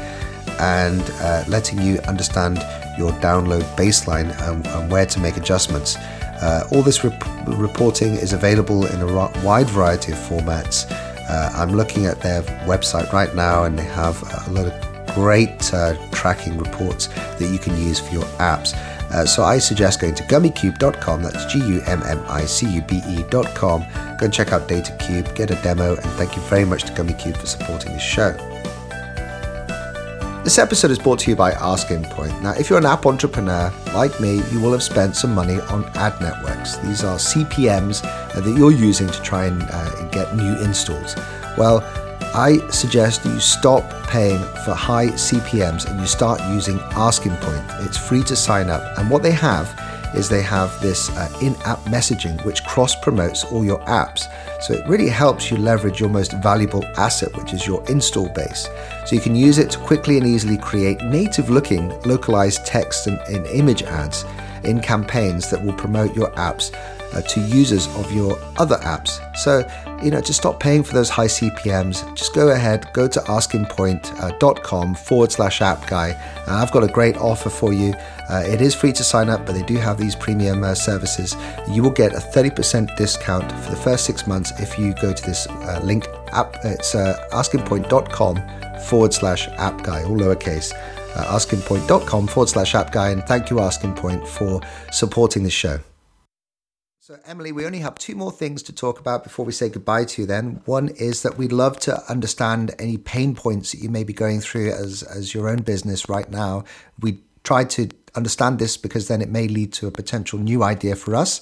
and 0.60 1.02
uh, 1.20 1.44
letting 1.48 1.80
you 1.80 1.98
understand 2.00 2.56
your 2.98 3.12
download 3.20 3.62
baseline 3.76 4.30
and, 4.48 4.66
and 4.66 4.90
where 4.90 5.06
to 5.06 5.20
make 5.20 5.36
adjustments. 5.36 5.96
Uh, 5.96 6.66
all 6.72 6.82
this 6.82 7.04
rep- 7.04 7.24
reporting 7.46 8.14
is 8.14 8.32
available 8.32 8.86
in 8.86 9.00
a 9.00 9.06
wide 9.44 9.68
variety 9.70 10.12
of 10.12 10.18
formats. 10.18 10.90
Uh, 11.28 11.50
I'm 11.54 11.72
looking 11.76 12.06
at 12.06 12.20
their 12.20 12.42
website 12.66 13.12
right 13.12 13.34
now, 13.34 13.64
and 13.64 13.78
they 13.78 13.84
have 13.84 14.22
a 14.48 14.50
lot 14.50 14.66
of 14.66 15.14
great 15.14 15.72
uh, 15.72 15.94
tracking 16.10 16.58
reports 16.58 17.06
that 17.06 17.50
you 17.52 17.58
can 17.58 17.76
use 17.76 18.00
for 18.00 18.12
your 18.12 18.24
apps. 18.38 18.74
Uh, 19.12 19.26
so 19.26 19.42
I 19.42 19.58
suggest 19.58 20.00
going 20.00 20.14
to 20.14 20.22
gummicube.com, 20.22 21.22
that's 21.22 21.52
G 21.52 21.58
U 21.58 21.82
M 21.86 22.02
M 22.04 22.24
I 22.28 22.44
C 22.46 22.66
U 22.66 22.82
B 22.82 23.02
E.com. 23.06 23.84
Go 24.18 24.24
and 24.24 24.32
check 24.32 24.52
out 24.52 24.68
DataCube, 24.68 25.34
get 25.34 25.50
a 25.50 25.56
demo, 25.56 25.96
and 25.96 26.10
thank 26.12 26.34
you 26.34 26.42
very 26.42 26.64
much 26.64 26.84
to 26.84 26.92
Gummicube 26.92 27.36
for 27.36 27.46
supporting 27.46 27.92
this 27.92 28.02
show. 28.02 28.51
This 30.44 30.58
episode 30.58 30.90
is 30.90 30.98
brought 30.98 31.20
to 31.20 31.30
you 31.30 31.36
by 31.36 31.52
AskingPoint. 31.52 32.42
Now, 32.42 32.50
if 32.54 32.68
you're 32.68 32.78
an 32.80 32.84
app 32.84 33.06
entrepreneur 33.06 33.72
like 33.94 34.18
me, 34.20 34.42
you 34.50 34.60
will 34.60 34.72
have 34.72 34.82
spent 34.82 35.14
some 35.14 35.32
money 35.32 35.60
on 35.70 35.84
ad 35.94 36.20
networks. 36.20 36.78
These 36.78 37.04
are 37.04 37.16
CPMs 37.16 38.04
uh, 38.04 38.40
that 38.40 38.58
you're 38.58 38.72
using 38.72 39.06
to 39.06 39.22
try 39.22 39.46
and 39.46 39.62
uh, 39.62 40.08
get 40.08 40.34
new 40.34 40.60
installs. 40.64 41.14
Well, 41.56 41.80
I 42.34 42.58
suggest 42.70 43.24
you 43.24 43.38
stop 43.38 43.88
paying 44.08 44.40
for 44.64 44.74
high 44.74 45.10
CPMs 45.10 45.88
and 45.88 46.00
you 46.00 46.06
start 46.06 46.40
using 46.50 46.78
AskingPoint. 46.90 47.86
It's 47.86 47.96
free 47.96 48.24
to 48.24 48.34
sign 48.34 48.68
up, 48.68 48.98
and 48.98 49.08
what 49.08 49.22
they 49.22 49.30
have 49.30 49.68
is 50.14 50.28
they 50.28 50.42
have 50.42 50.80
this 50.80 51.10
uh, 51.10 51.38
in 51.40 51.54
app 51.64 51.78
messaging 51.80 52.42
which 52.44 52.64
cross 52.64 52.94
promotes 52.96 53.44
all 53.44 53.64
your 53.64 53.80
apps. 53.80 54.26
So 54.62 54.74
it 54.74 54.86
really 54.86 55.08
helps 55.08 55.50
you 55.50 55.56
leverage 55.56 56.00
your 56.00 56.08
most 56.08 56.32
valuable 56.34 56.84
asset, 56.96 57.36
which 57.36 57.52
is 57.52 57.66
your 57.66 57.82
install 57.88 58.28
base. 58.28 58.68
So 59.06 59.16
you 59.16 59.20
can 59.20 59.34
use 59.34 59.58
it 59.58 59.70
to 59.70 59.78
quickly 59.78 60.18
and 60.18 60.26
easily 60.26 60.58
create 60.58 61.00
native 61.02 61.50
looking 61.50 61.88
localized 62.02 62.66
text 62.66 63.06
and, 63.06 63.18
and 63.28 63.46
image 63.46 63.82
ads 63.82 64.24
in 64.64 64.80
campaigns 64.80 65.50
that 65.50 65.62
will 65.64 65.72
promote 65.72 66.14
your 66.14 66.30
apps 66.32 66.70
uh, 67.12 67.22
to 67.22 67.40
users 67.40 67.86
of 67.96 68.12
your 68.12 68.38
other 68.56 68.76
apps. 68.78 69.20
So, 69.36 69.68
you 70.02 70.10
know, 70.10 70.20
to 70.20 70.34
stop 70.34 70.60
paying 70.60 70.82
for 70.82 70.94
those 70.94 71.10
high 71.10 71.26
CPMs, 71.26 72.14
just 72.14 72.34
go 72.34 72.48
ahead, 72.48 72.88
go 72.92 73.08
to 73.08 73.20
askingpoint.com 73.20 74.94
forward 74.94 75.32
slash 75.32 75.60
app 75.60 75.86
guy. 75.86 76.12
Uh, 76.46 76.54
I've 76.54 76.72
got 76.72 76.84
a 76.84 76.88
great 76.88 77.16
offer 77.16 77.50
for 77.50 77.72
you. 77.72 77.94
Uh, 78.30 78.42
it 78.46 78.60
is 78.60 78.74
free 78.74 78.92
to 78.92 79.04
sign 79.04 79.28
up, 79.28 79.44
but 79.44 79.54
they 79.54 79.62
do 79.62 79.76
have 79.76 79.98
these 79.98 80.16
premium 80.16 80.64
uh, 80.64 80.74
services. 80.74 81.36
You 81.68 81.82
will 81.82 81.90
get 81.90 82.12
a 82.12 82.18
30% 82.18 82.96
discount 82.96 83.50
for 83.50 83.70
the 83.70 83.76
first 83.76 84.04
six 84.04 84.26
months 84.26 84.52
if 84.60 84.78
you 84.78 84.94
go 84.94 85.12
to 85.12 85.22
this 85.26 85.46
uh, 85.46 85.80
link. 85.82 86.06
App, 86.32 86.56
it's 86.64 86.94
uh, 86.94 87.28
askingpoint.com 87.32 88.80
forward 88.86 89.12
slash 89.12 89.48
app 89.48 89.82
guy, 89.82 90.02
all 90.04 90.16
lowercase. 90.16 90.72
Uh, 91.14 91.36
askingpoint.com 91.36 92.26
forward 92.26 92.48
slash 92.48 92.74
app 92.74 92.90
guy, 92.90 93.10
and 93.10 93.22
thank 93.24 93.50
you, 93.50 93.60
Asking 93.60 93.94
Point, 93.94 94.26
for 94.26 94.62
supporting 94.90 95.42
the 95.42 95.50
show. 95.50 95.78
So, 97.04 97.18
Emily, 97.26 97.50
we 97.50 97.66
only 97.66 97.80
have 97.80 97.96
two 97.96 98.14
more 98.14 98.30
things 98.30 98.62
to 98.62 98.72
talk 98.72 99.00
about 99.00 99.24
before 99.24 99.44
we 99.44 99.50
say 99.50 99.68
goodbye 99.68 100.04
to 100.04 100.22
you 100.22 100.26
then. 100.28 100.62
One 100.66 100.86
is 100.90 101.22
that 101.22 101.36
we'd 101.36 101.50
love 101.50 101.80
to 101.80 102.00
understand 102.08 102.76
any 102.78 102.96
pain 102.96 103.34
points 103.34 103.72
that 103.72 103.78
you 103.78 103.88
may 103.88 104.04
be 104.04 104.12
going 104.12 104.38
through 104.38 104.70
as, 104.70 105.02
as 105.02 105.34
your 105.34 105.48
own 105.48 105.62
business 105.62 106.08
right 106.08 106.30
now. 106.30 106.62
We 107.00 107.18
try 107.42 107.64
to 107.64 107.88
understand 108.14 108.60
this 108.60 108.76
because 108.76 109.08
then 109.08 109.20
it 109.20 109.30
may 109.30 109.48
lead 109.48 109.72
to 109.72 109.88
a 109.88 109.90
potential 109.90 110.38
new 110.38 110.62
idea 110.62 110.94
for 110.94 111.16
us. 111.16 111.40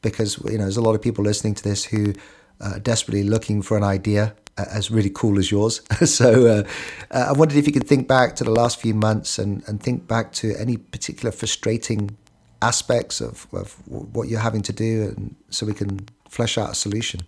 Because, 0.00 0.38
you 0.46 0.56
know, 0.56 0.64
there's 0.64 0.78
a 0.78 0.80
lot 0.80 0.94
of 0.94 1.02
people 1.02 1.22
listening 1.22 1.54
to 1.56 1.62
this 1.62 1.84
who 1.84 2.14
are 2.62 2.78
desperately 2.78 3.24
looking 3.24 3.60
for 3.60 3.76
an 3.76 3.84
idea 3.84 4.34
uh, 4.56 4.64
as 4.70 4.90
really 4.90 5.10
cool 5.10 5.38
as 5.38 5.50
yours. 5.50 5.82
so 6.10 6.46
uh, 6.46 6.62
uh, 7.10 7.26
I 7.28 7.32
wondered 7.32 7.58
if 7.58 7.66
you 7.66 7.74
could 7.74 7.86
think 7.86 8.08
back 8.08 8.36
to 8.36 8.44
the 8.44 8.52
last 8.52 8.80
few 8.80 8.94
months 8.94 9.38
and, 9.38 9.62
and 9.68 9.82
think 9.82 10.08
back 10.08 10.32
to 10.32 10.54
any 10.56 10.78
particular 10.78 11.30
frustrating 11.30 12.16
aspects 12.64 13.20
of, 13.20 13.46
of 13.52 13.74
what 13.86 14.28
you're 14.28 14.40
having 14.40 14.62
to 14.62 14.72
do 14.72 15.14
and 15.16 15.36
so 15.50 15.66
we 15.66 15.74
can 15.74 16.08
flesh 16.28 16.56
out 16.58 16.70
a 16.70 16.74
solution? 16.74 17.20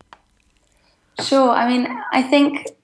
Sure 1.20 1.50
i 1.50 1.66
mean 1.66 1.86
i 2.12 2.22
think 2.22 2.58
i'm 2.68 2.74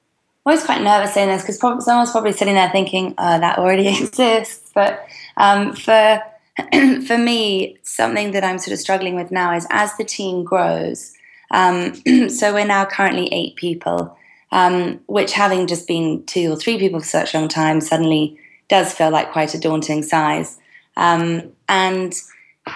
always 0.46 0.64
quite 0.64 0.80
nervous 0.80 1.12
saying 1.12 1.28
this 1.28 1.42
because 1.42 1.58
someone's 1.84 2.10
probably 2.10 2.32
sitting 2.32 2.54
there 2.54 2.70
thinking 2.70 3.14
oh, 3.18 3.38
that 3.38 3.58
already 3.58 3.88
exists 4.02 4.70
but 4.74 5.06
um, 5.36 5.74
for 5.74 6.22
for 7.06 7.18
me 7.18 7.76
something 7.82 8.32
that 8.32 8.44
i'm 8.44 8.58
sort 8.58 8.72
of 8.72 8.78
struggling 8.78 9.14
with 9.14 9.30
now 9.30 9.54
is 9.54 9.66
as 9.70 9.94
the 9.96 10.04
team 10.04 10.44
grows 10.44 11.12
um, 11.50 11.94
so 12.28 12.54
we're 12.54 12.64
now 12.64 12.84
currently 12.86 13.28
eight 13.32 13.56
people 13.56 14.16
um, 14.50 15.00
which 15.06 15.32
having 15.32 15.66
just 15.66 15.86
been 15.86 16.24
two 16.24 16.52
or 16.52 16.56
three 16.56 16.78
people 16.78 17.00
for 17.00 17.06
such 17.06 17.34
a 17.34 17.38
long 17.38 17.48
time 17.48 17.80
suddenly 17.80 18.38
does 18.68 18.92
feel 18.92 19.10
like 19.10 19.32
quite 19.32 19.54
a 19.54 19.60
daunting 19.60 20.02
size 20.02 20.58
um, 20.96 21.52
and 21.68 22.14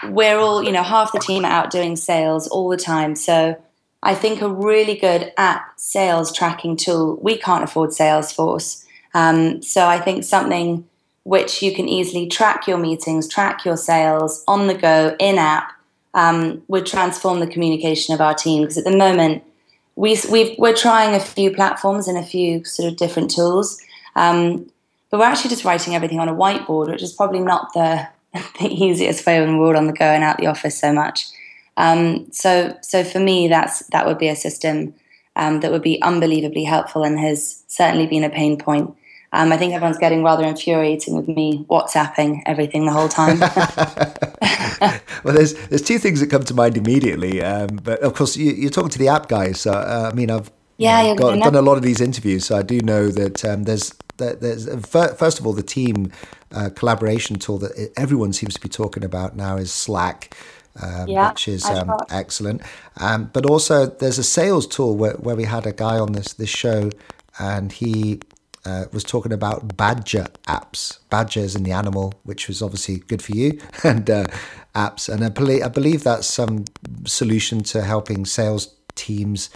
we're 0.09 0.38
all, 0.38 0.62
you 0.62 0.72
know, 0.72 0.83
half 0.83 1.12
the 1.12 1.18
team 1.18 1.44
are 1.44 1.51
out 1.51 1.70
doing 1.70 1.96
sales 1.96 2.49
all 2.49 2.68
the 2.68 2.77
time. 2.77 3.14
So 3.14 3.61
I 4.03 4.14
think 4.14 4.40
a 4.40 4.49
really 4.49 4.96
good 4.96 5.33
app 5.37 5.79
sales 5.79 6.33
tracking 6.33 6.77
tool, 6.77 7.18
we 7.22 7.37
can't 7.37 7.64
afford 7.64 7.90
Salesforce. 7.90 8.85
Um, 9.14 9.62
so 9.62 9.87
I 9.87 9.99
think 9.99 10.25
something 10.25 10.88
which 11.25 11.61
you 11.61 11.75
can 11.75 11.88
easily 11.88 12.29
track 12.29 12.68
your 12.68 12.79
meetings, 12.79 13.27
track 13.27 13.64
your 13.64 13.77
sales 13.77 14.44
on 14.46 14.68
the 14.68 14.75
go, 14.75 15.16
in 15.18 15.38
app, 15.38 15.72
um, 16.14 16.62
would 16.68 16.87
transform 16.87 17.40
the 17.40 17.49
communication 17.49 18.14
of 18.14 18.20
our 18.20 18.35
team. 18.35 18.62
Because 18.62 18.79
at 18.79 18.85
the 18.85 18.96
moment, 18.96 19.42
we, 19.96 20.16
we 20.31 20.57
are 20.61 20.72
trying 20.72 21.14
a 21.14 21.20
few 21.20 21.51
platforms 21.51 22.07
and 22.07 22.16
a 22.16 22.22
few 22.22 22.64
sort 22.64 22.88
of 22.88 22.96
different 22.96 23.31
tools. 23.31 23.81
Um, 24.14 24.70
but 25.11 25.18
we're 25.18 25.27
actually 25.27 25.51
just 25.51 25.64
writing 25.64 25.94
everything 25.94 26.20
on 26.20 26.29
a 26.29 26.35
whiteboard, 26.35 26.90
which 26.90 27.03
is 27.03 27.12
probably 27.12 27.40
not 27.40 27.72
the 27.72 28.07
the 28.61 28.68
easiest 28.68 29.27
way 29.27 29.40
when 29.40 29.59
we're 29.59 29.68
all 29.68 29.77
on 29.77 29.87
the 29.87 29.92
go 29.92 30.05
and 30.05 30.25
out 30.25 30.38
the 30.38 30.46
office 30.46 30.79
so 30.79 30.92
much. 30.92 31.27
Um, 31.77 32.33
so, 32.33 32.77
so 32.81 33.05
for 33.05 33.20
me, 33.20 33.49
that's 33.49 33.85
that 33.88 34.07
would 34.07 34.18
be 34.18 34.29
a 34.29 34.37
system 34.37 34.94
um, 35.37 35.61
that 35.61 35.70
would 35.70 35.83
be 35.83 36.01
unbelievably 36.03 36.64
helpful 36.64 37.05
and 37.05 37.18
has 37.18 37.62
certainly 37.66 38.07
been 38.07 38.25
a 38.25 38.31
pain 38.31 38.59
point. 38.59 38.94
Um, 39.33 39.53
I 39.53 39.59
think 39.59 39.75
everyone's 39.75 39.99
getting 39.99 40.22
rather 40.22 40.44
infuriating 40.44 41.14
with 41.14 41.29
me 41.29 41.66
WhatsApping 41.68 42.42
everything 42.46 42.87
the 42.87 42.92
whole 42.92 43.09
time. 43.09 43.38
well, 45.25 45.35
there's 45.35 45.55
there's 45.68 45.83
two 45.83 45.99
things 45.99 46.20
that 46.20 46.29
come 46.29 46.44
to 46.44 46.55
mind 46.55 46.77
immediately, 46.77 47.42
um, 47.42 47.81
but 47.83 48.01
of 48.01 48.14
course 48.14 48.37
you, 48.37 48.66
are 48.66 48.70
talking 48.70 48.90
to 48.90 48.99
the 48.99 49.09
app 49.09 49.29
guys. 49.29 49.61
So 49.61 49.72
uh, 49.72 50.11
I 50.11 50.14
mean, 50.14 50.31
I've 50.31 50.51
yeah, 50.79 51.03
you 51.03 51.14
know, 51.14 51.16
got, 51.16 51.38
done 51.38 51.55
a 51.55 51.62
lot 51.62 51.77
of 51.77 51.83
these 51.83 52.01
interviews, 52.01 52.46
so 52.46 52.57
I 52.57 52.62
do 52.62 52.81
know 52.81 53.09
that 53.09 53.44
um, 53.44 53.64
there's 53.64 53.92
there's 54.16 54.75
first 54.87 55.38
of 55.38 55.46
all 55.46 55.53
the 55.53 55.62
team 55.62 56.12
uh, 56.53 56.71
collaboration 56.75 57.37
tool 57.37 57.59
that 57.59 57.93
everyone 57.97 58.33
seems 58.33 58.55
to 58.55 58.61
be 58.61 58.69
talking 58.69 59.05
about 59.05 59.37
now 59.37 59.57
is 59.57 59.73
Slack. 59.73 60.37
um, 60.83 61.09
yeah, 61.09 61.31
which 61.31 61.49
is 61.49 61.65
um, 61.65 61.91
excellent. 62.11 62.63
Um, 62.99 63.31
but 63.33 63.47
also, 63.47 63.87
there's 63.87 64.19
a 64.19 64.25
sales 64.25 64.67
tool 64.67 64.97
where, 64.97 65.15
where 65.15 65.37
we 65.37 65.45
had 65.45 65.67
a 65.67 65.73
guy 65.73 65.99
on 65.99 66.13
this 66.13 66.35
this 66.35 66.51
show, 66.51 66.91
and 67.39 67.73
he 67.73 68.21
uh, 68.67 68.87
was 68.93 69.05
talking 69.05 69.33
about 69.33 69.77
Badger 69.77 70.27
Maps. 70.49 70.99
Badgers 71.09 71.55
in 71.57 71.63
the 71.63 71.73
animal, 71.73 72.15
which 72.25 72.49
was 72.49 72.61
obviously 72.63 72.99
good 72.99 73.23
for 73.23 73.33
you, 73.33 73.59
and 73.85 74.11
uh, 74.11 74.27
apps. 74.75 75.09
And 75.09 75.25
I 75.25 75.29
believe, 75.29 75.63
I 75.63 75.69
believe 75.69 76.05
that's 76.05 76.27
some 76.27 76.65
solution 77.05 77.63
to 77.65 77.83
helping 77.83 78.27
sales 78.27 78.75
teams 78.95 79.51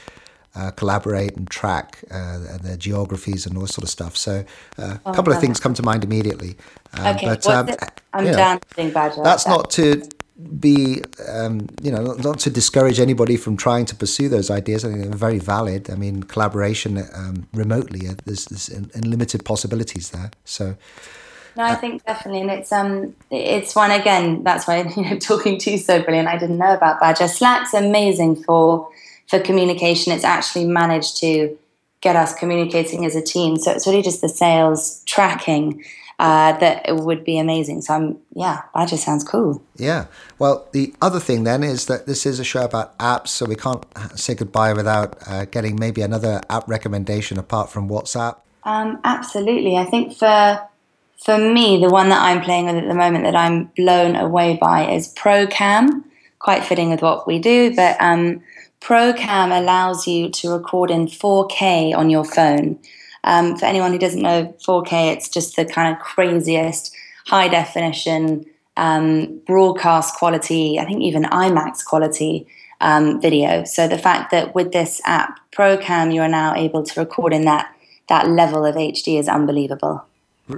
uh, 0.54 0.70
collaborate 0.72 1.36
and 1.36 1.48
track 1.48 2.02
uh, 2.10 2.58
their 2.62 2.76
geographies 2.76 3.46
and 3.46 3.56
all 3.56 3.66
sort 3.66 3.84
of 3.84 3.90
stuff. 3.90 4.16
So 4.16 4.44
uh, 4.78 4.82
a 4.82 5.00
oh, 5.06 5.12
couple 5.12 5.32
of 5.32 5.40
things 5.40 5.60
come 5.60 5.74
to 5.74 5.82
mind 5.82 6.04
immediately. 6.04 6.56
Um, 6.94 7.16
okay, 7.16 7.26
but, 7.26 7.46
um, 7.46 7.68
I'm 8.12 8.24
dancing 8.24 8.90
badger. 8.90 9.22
That's 9.22 9.46
not 9.46 9.70
to 9.72 10.02
be, 10.58 11.02
um, 11.28 11.68
you 11.82 11.92
know, 11.92 12.14
not, 12.14 12.40
to 12.40 12.50
discourage 12.50 12.98
anybody 12.98 13.36
from 13.36 13.56
trying 13.56 13.84
to 13.86 13.94
pursue 13.94 14.28
those 14.28 14.50
ideas. 14.50 14.84
I 14.84 14.88
think 14.88 15.02
they're 15.02 15.12
very 15.12 15.38
valid. 15.38 15.90
I 15.90 15.94
mean, 15.94 16.24
collaboration 16.24 16.98
um, 17.14 17.46
remotely, 17.52 18.08
uh, 18.08 18.14
there's, 18.24 18.46
there's 18.46 18.68
unlimited 18.94 19.44
possibilities 19.44 20.10
there. 20.10 20.30
So. 20.44 20.76
No, 21.56 21.64
I 21.64 21.72
uh, 21.72 21.76
think 21.76 22.04
definitely, 22.04 22.42
and 22.42 22.50
it's 22.50 22.70
um, 22.70 23.14
it's 23.30 23.74
one 23.74 23.90
again. 23.90 24.44
That's 24.44 24.68
why 24.68 24.82
you 24.96 25.02
know 25.02 25.18
talking 25.18 25.58
to 25.58 25.72
you 25.72 25.78
so 25.78 26.00
brilliant. 26.00 26.28
I 26.28 26.38
didn't 26.38 26.58
know 26.58 26.72
about 26.72 27.00
Badger. 27.00 27.26
Slack's 27.26 27.74
amazing 27.74 28.44
for 28.44 28.88
for 29.30 29.38
communication. 29.38 30.12
It's 30.12 30.24
actually 30.24 30.64
managed 30.64 31.16
to 31.18 31.56
get 32.00 32.16
us 32.16 32.34
communicating 32.34 33.04
as 33.04 33.14
a 33.14 33.22
team. 33.22 33.56
So 33.56 33.70
it's 33.70 33.86
really 33.86 34.02
just 34.02 34.20
the 34.20 34.28
sales 34.28 35.02
tracking 35.04 35.84
uh, 36.18 36.58
that 36.58 36.84
would 36.88 37.24
be 37.24 37.38
amazing. 37.38 37.80
So 37.80 37.94
I'm, 37.94 38.18
yeah, 38.34 38.62
that 38.74 38.88
just 38.88 39.04
sounds 39.04 39.24
cool. 39.24 39.62
Yeah. 39.76 40.06
Well, 40.38 40.66
the 40.72 40.92
other 41.00 41.20
thing 41.20 41.44
then 41.44 41.62
is 41.62 41.86
that 41.86 42.06
this 42.06 42.26
is 42.26 42.40
a 42.40 42.44
show 42.44 42.64
about 42.64 42.98
apps, 42.98 43.28
so 43.28 43.46
we 43.46 43.56
can't 43.56 43.86
say 44.18 44.34
goodbye 44.34 44.72
without 44.72 45.16
uh, 45.26 45.44
getting 45.46 45.78
maybe 45.78 46.02
another 46.02 46.40
app 46.50 46.68
recommendation 46.68 47.38
apart 47.38 47.70
from 47.70 47.88
WhatsApp. 47.88 48.36
Um, 48.64 49.00
absolutely. 49.04 49.76
I 49.76 49.84
think 49.84 50.14
for 50.14 50.60
for 51.24 51.36
me, 51.36 51.78
the 51.80 51.90
one 51.90 52.08
that 52.08 52.22
I'm 52.22 52.40
playing 52.40 52.66
with 52.66 52.76
at 52.76 52.88
the 52.88 52.94
moment 52.94 53.24
that 53.24 53.36
I'm 53.36 53.66
blown 53.76 54.16
away 54.16 54.58
by 54.60 54.90
is 54.90 55.14
ProCam. 55.14 56.04
Quite 56.38 56.64
fitting 56.64 56.90
with 56.90 57.02
what 57.02 57.26
we 57.26 57.38
do, 57.38 57.74
but 57.76 57.96
um, 58.00 58.42
ProCam 58.80 59.56
allows 59.56 60.06
you 60.06 60.30
to 60.30 60.50
record 60.50 60.90
in 60.90 61.06
4K 61.06 61.94
on 61.94 62.10
your 62.10 62.24
phone. 62.24 62.78
Um, 63.24 63.56
for 63.56 63.66
anyone 63.66 63.92
who 63.92 63.98
doesn't 63.98 64.22
know 64.22 64.54
4K, 64.66 65.12
it's 65.12 65.28
just 65.28 65.56
the 65.56 65.64
kind 65.64 65.94
of 65.94 66.02
craziest 66.02 66.94
high 67.26 67.48
definition 67.48 68.46
um, 68.76 69.40
broadcast 69.46 70.16
quality, 70.16 70.78
I 70.78 70.86
think 70.86 71.02
even 71.02 71.24
IMAX 71.24 71.84
quality 71.84 72.46
um, 72.80 73.20
video. 73.20 73.64
So 73.64 73.86
the 73.86 73.98
fact 73.98 74.30
that 74.30 74.54
with 74.54 74.72
this 74.72 75.00
app, 75.04 75.38
ProCam, 75.52 76.14
you 76.14 76.22
are 76.22 76.28
now 76.28 76.54
able 76.54 76.82
to 76.82 77.00
record 77.00 77.34
in 77.34 77.42
that 77.42 77.74
that 78.08 78.28
level 78.28 78.64
of 78.64 78.74
HD 78.74 79.20
is 79.20 79.28
unbelievable. 79.28 80.04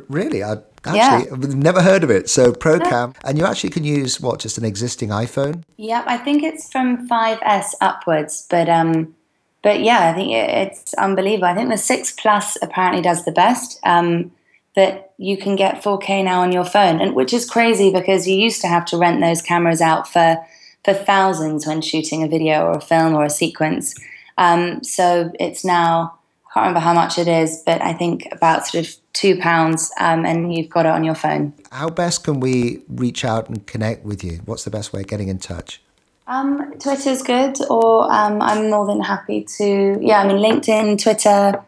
Really, 0.08 0.42
I 0.42 0.56
actually 0.84 1.30
yeah. 1.30 1.54
never 1.54 1.82
heard 1.82 2.04
of 2.04 2.10
it. 2.10 2.28
So 2.28 2.52
ProCam, 2.52 3.16
and 3.24 3.38
you 3.38 3.44
actually 3.44 3.70
can 3.70 3.84
use 3.84 4.20
what 4.20 4.40
just 4.40 4.58
an 4.58 4.64
existing 4.64 5.10
iPhone. 5.10 5.62
Yep, 5.76 6.04
I 6.06 6.18
think 6.18 6.42
it's 6.42 6.70
from 6.70 7.08
5S 7.08 7.74
upwards, 7.80 8.46
but 8.50 8.68
um, 8.68 9.14
but 9.62 9.80
yeah, 9.80 10.10
I 10.10 10.14
think 10.14 10.32
it's 10.32 10.94
unbelievable. 10.94 11.46
I 11.46 11.54
think 11.54 11.70
the 11.70 11.78
six 11.78 12.12
plus 12.12 12.58
apparently 12.62 13.02
does 13.02 13.24
the 13.24 13.32
best. 13.32 13.78
Um, 13.84 14.32
that 14.74 15.12
you 15.18 15.36
can 15.36 15.54
get 15.54 15.82
4K 15.82 16.24
now 16.24 16.40
on 16.40 16.50
your 16.52 16.64
phone, 16.64 17.00
and 17.00 17.14
which 17.14 17.32
is 17.32 17.48
crazy 17.48 17.92
because 17.92 18.26
you 18.26 18.36
used 18.36 18.62
to 18.62 18.68
have 18.68 18.86
to 18.86 18.96
rent 18.96 19.20
those 19.20 19.42
cameras 19.42 19.80
out 19.80 20.08
for 20.08 20.42
for 20.84 20.94
thousands 20.94 21.66
when 21.66 21.80
shooting 21.80 22.22
a 22.22 22.28
video 22.28 22.64
or 22.64 22.72
a 22.72 22.80
film 22.80 23.14
or 23.14 23.24
a 23.24 23.30
sequence. 23.30 23.94
Um, 24.36 24.82
so 24.82 25.30
it's 25.38 25.64
now 25.64 26.18
can't 26.52 26.66
remember 26.66 26.80
how 26.80 26.92
much 26.92 27.18
it 27.18 27.28
is, 27.28 27.62
but 27.64 27.80
I 27.80 27.94
think 27.94 28.28
about 28.30 28.66
sort 28.66 28.86
of 28.86 28.94
two 29.14 29.38
pounds, 29.38 29.90
um, 29.98 30.26
and 30.26 30.54
you've 30.54 30.68
got 30.68 30.84
it 30.84 30.90
on 30.90 31.02
your 31.02 31.14
phone. 31.14 31.54
How 31.70 31.88
best 31.88 32.24
can 32.24 32.40
we 32.40 32.82
reach 32.88 33.24
out 33.24 33.48
and 33.48 33.66
connect 33.66 34.04
with 34.04 34.22
you? 34.22 34.40
What's 34.44 34.64
the 34.64 34.70
best 34.70 34.92
way 34.92 35.00
of 35.00 35.06
getting 35.06 35.28
in 35.28 35.38
touch? 35.38 35.80
Um, 36.26 36.74
Twitter's 36.78 37.22
good, 37.22 37.56
or 37.70 38.12
um, 38.12 38.42
I'm 38.42 38.70
more 38.70 38.86
than 38.86 39.00
happy 39.00 39.46
to. 39.56 39.98
Yeah, 40.00 40.20
I 40.20 40.28
mean 40.28 40.36
LinkedIn, 40.36 41.02
Twitter, 41.02 41.62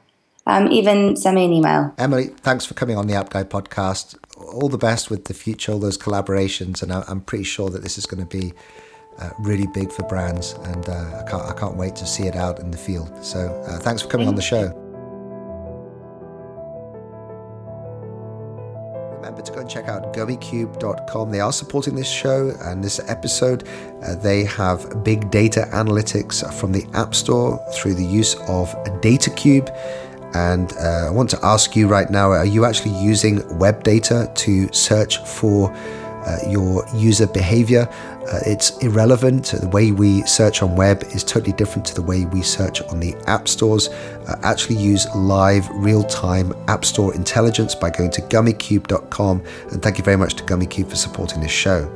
um, 0.46 0.70
even 0.70 1.16
send 1.16 1.36
me 1.36 1.46
an 1.46 1.52
email. 1.52 1.94
Emily, 1.96 2.26
thanks 2.26 2.66
for 2.66 2.74
coming 2.74 2.96
on 2.96 3.06
the 3.06 3.14
App 3.14 3.30
Guy 3.30 3.44
podcast. 3.44 4.16
All 4.36 4.68
the 4.68 4.78
best 4.78 5.08
with 5.08 5.24
the 5.24 5.34
future, 5.34 5.72
all 5.72 5.78
those 5.78 5.96
collaborations, 5.96 6.82
and 6.82 6.92
I'm 6.92 7.22
pretty 7.22 7.44
sure 7.44 7.70
that 7.70 7.82
this 7.82 7.96
is 7.96 8.04
going 8.04 8.26
to 8.26 8.38
be 8.38 8.52
uh, 9.18 9.30
really 9.38 9.66
big 9.66 9.92
for 9.92 10.02
brands, 10.04 10.52
and 10.64 10.88
uh, 10.88 11.22
I 11.24 11.30
can't 11.30 11.42
I 11.42 11.52
can't 11.52 11.76
wait 11.76 11.96
to 11.96 12.06
see 12.06 12.24
it 12.24 12.36
out 12.36 12.60
in 12.60 12.70
the 12.70 12.78
field. 12.78 13.24
So 13.24 13.40
uh, 13.68 13.78
thanks 13.78 14.02
for 14.02 14.08
coming 14.08 14.26
Thank 14.26 14.34
on 14.34 14.36
the 14.36 14.42
show. 14.42 14.84
remember 19.24 19.40
to 19.40 19.52
go 19.52 19.60
and 19.60 19.70
check 19.70 19.88
out 19.88 20.12
gummicube.com. 20.12 21.30
They 21.30 21.40
are 21.40 21.52
supporting 21.52 21.94
this 21.94 22.08
show 22.08 22.52
and 22.60 22.84
this 22.84 23.00
episode. 23.08 23.66
Uh, 24.02 24.14
they 24.16 24.44
have 24.44 25.02
big 25.02 25.30
data 25.30 25.66
analytics 25.72 26.44
from 26.54 26.72
the 26.72 26.86
App 26.92 27.14
Store 27.14 27.58
through 27.74 27.94
the 27.94 28.04
use 28.04 28.34
of 28.48 28.68
DataCube. 29.00 29.70
And 30.34 30.72
uh, 30.74 31.06
I 31.06 31.10
want 31.10 31.30
to 31.30 31.38
ask 31.42 31.74
you 31.74 31.88
right 31.88 32.10
now 32.10 32.32
are 32.32 32.44
you 32.44 32.64
actually 32.64 33.00
using 33.00 33.58
web 33.58 33.82
data 33.82 34.30
to 34.34 34.72
search 34.72 35.18
for 35.18 35.74
uh, 36.26 36.38
your 36.48 36.86
user 36.94 37.26
behavior? 37.26 37.88
Uh, 38.32 38.40
it's 38.46 38.76
irrelevant. 38.78 39.46
The 39.46 39.68
way 39.68 39.92
we 39.92 40.22
search 40.22 40.62
on 40.62 40.76
web 40.76 41.02
is 41.14 41.22
totally 41.22 41.52
different 41.52 41.86
to 41.86 41.94
the 41.94 42.02
way 42.02 42.24
we 42.24 42.42
search 42.42 42.80
on 42.82 43.00
the 43.00 43.14
app 43.26 43.48
stores. 43.48 43.88
Uh, 43.88 44.36
actually, 44.42 44.76
use 44.76 45.06
live, 45.14 45.68
real 45.70 46.02
time 46.04 46.54
App 46.68 46.84
Store 46.84 47.14
intelligence 47.14 47.74
by 47.74 47.90
going 47.90 48.10
to 48.12 48.22
gummicube.com. 48.22 49.42
And 49.70 49.82
thank 49.82 49.98
you 49.98 50.04
very 50.04 50.16
much 50.16 50.34
to 50.34 50.44
Gummicube 50.44 50.88
for 50.88 50.96
supporting 50.96 51.40
this 51.40 51.50
show. 51.50 51.90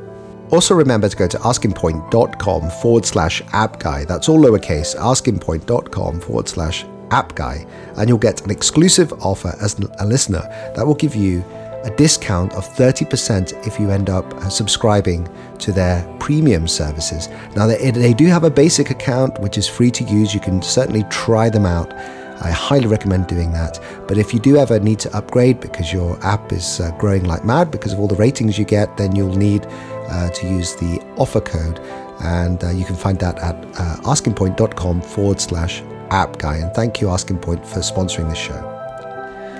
Also, 0.51 0.73
remember 0.73 1.07
to 1.07 1.15
go 1.15 1.27
to 1.27 1.37
askingpoint.com 1.37 2.69
forward 2.81 3.05
slash 3.05 3.41
app 3.53 3.79
guy. 3.79 4.05
That's 4.05 4.29
all 4.29 4.39
lowercase, 4.39 4.95
askingpoint.com 4.95 6.19
forward 6.21 6.47
slash 6.47 6.85
app 7.11 7.35
guy. 7.35 7.65
And 7.97 8.09
you'll 8.09 8.17
get 8.17 8.41
an 8.43 8.51
exclusive 8.51 9.13
offer 9.23 9.55
as 9.61 9.79
a 9.99 10.05
listener 10.05 10.41
that 10.75 10.85
will 10.85 10.95
give 10.95 11.15
you 11.15 11.43
a 11.83 11.89
discount 11.95 12.53
of 12.53 12.67
30% 12.67 13.67
if 13.67 13.79
you 13.79 13.89
end 13.89 14.09
up 14.09 14.25
uh, 14.35 14.49
subscribing 14.49 15.27
to 15.59 15.71
their 15.71 16.03
premium 16.19 16.67
services. 16.67 17.29
Now, 17.55 17.67
they, 17.67 18.13
do 18.13 18.25
have 18.27 18.43
a 18.43 18.49
basic 18.49 18.89
account 18.89 19.39
which 19.39 19.57
is 19.57 19.67
free 19.67 19.91
to 19.91 20.03
use. 20.03 20.33
You 20.33 20.39
can 20.39 20.61
certainly 20.61 21.03
try 21.09 21.49
them 21.49 21.65
out. 21.65 21.93
I 22.41 22.51
highly 22.51 22.87
recommend 22.87 23.27
doing 23.27 23.51
that. 23.51 23.79
But 24.07 24.17
if 24.17 24.33
you 24.33 24.39
do 24.39 24.57
ever 24.57 24.79
need 24.79 24.99
to 24.99 25.15
upgrade 25.15 25.59
because 25.59 25.91
your 25.91 26.17
app 26.25 26.53
is 26.53 26.79
uh, 26.79 26.91
growing 26.97 27.25
like 27.25 27.43
mad 27.43 27.69
because 27.71 27.93
of 27.93 27.99
all 27.99 28.07
the 28.07 28.15
ratings 28.15 28.57
you 28.57 28.65
get, 28.65 28.95
then 28.97 29.15
you'll 29.15 29.35
need 29.35 29.65
uh, 29.67 30.29
to 30.29 30.47
use 30.47 30.75
the 30.75 31.01
offer 31.17 31.41
code. 31.41 31.79
And 32.21 32.63
uh, 32.63 32.69
you 32.69 32.85
can 32.85 32.95
find 32.95 33.19
that 33.19 33.37
at 33.39 33.55
uh, 33.55 33.97
askingpoint.com 34.03 35.01
forward 35.01 35.41
slash 35.41 35.81
app 36.11 36.37
guy. 36.37 36.57
And 36.57 36.73
thank 36.73 37.01
you, 37.01 37.09
Asking 37.09 37.39
Point, 37.39 37.65
for 37.65 37.79
sponsoring 37.79 38.29
this 38.29 38.39
show. 38.39 38.78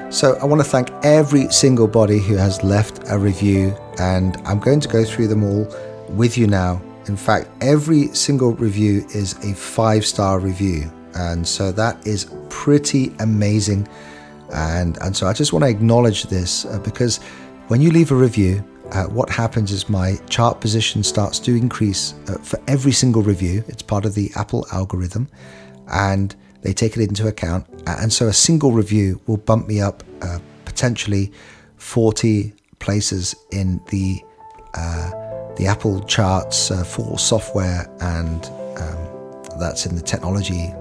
So 0.10 0.40
I 0.42 0.46
want 0.46 0.60
to 0.60 0.68
thank 0.68 0.90
every 1.04 1.52
single 1.52 1.88
body 1.88 2.18
who 2.18 2.36
has 2.36 2.64
left 2.64 3.02
a 3.12 3.20
review, 3.20 3.78
and 4.00 4.38
I'm 4.44 4.60
going 4.60 4.80
to 4.80 4.88
go 4.88 5.04
through 5.04 5.28
them 5.28 5.44
all 5.44 5.68
with 6.10 6.36
you 6.36 6.48
now. 6.48 6.82
In 7.06 7.16
fact, 7.16 7.48
every 7.62 8.08
single 8.16 8.54
review 8.54 9.06
is 9.14 9.34
a 9.46 9.54
five 9.54 10.04
star 10.04 10.40
review, 10.40 10.92
and 11.14 11.48
so 11.48 11.72
that 11.74 12.08
is 12.08 12.32
pretty 12.50 13.14
amazing. 13.20 13.88
And, 14.52 14.98
and 14.98 15.16
so 15.16 15.28
I 15.28 15.34
just 15.34 15.54
want 15.54 15.64
to 15.64 15.70
acknowledge 15.70 16.24
this 16.24 16.66
uh, 16.66 16.80
because 16.80 17.18
when 17.68 17.80
you 17.80 17.92
leave 17.92 18.12
a 18.12 18.16
review, 18.16 18.66
uh, 18.92 19.04
what 19.06 19.30
happens 19.30 19.72
is 19.72 19.90
my 19.90 20.16
chart 20.28 20.60
position 20.60 21.04
starts 21.04 21.38
to 21.38 21.56
increase 21.56 22.16
uh, 22.28 22.40
for 22.40 22.60
every 22.68 22.94
single 22.94 23.22
review. 23.22 23.64
It's 23.68 23.84
part 23.84 24.06
of 24.06 24.16
the 24.16 24.32
Apple 24.36 24.66
algorithm. 24.72 25.30
And 25.92 26.36
they 26.62 26.74
take 26.74 26.98
it 26.98 27.08
into 27.08 27.28
account. 27.28 27.66
And 27.88 28.12
so 28.12 28.28
a 28.28 28.34
single 28.34 28.72
review 28.72 29.22
will 29.28 29.38
bump 29.38 29.68
me 29.68 29.82
up 29.82 30.04
uh, 30.22 30.40
potentially 30.66 31.32
40 31.78 32.54
places 32.80 33.36
in 33.52 33.82
the 33.90 34.22
uh, 34.74 35.12
the 35.56 35.68
Apple 35.68 36.00
charts 36.06 36.72
uh, 36.72 36.84
for 36.84 37.20
software, 37.20 37.90
and 38.00 38.46
um, 38.78 39.60
that's 39.60 39.86
in 39.86 39.96
the 39.96 40.02
technology 40.02 40.74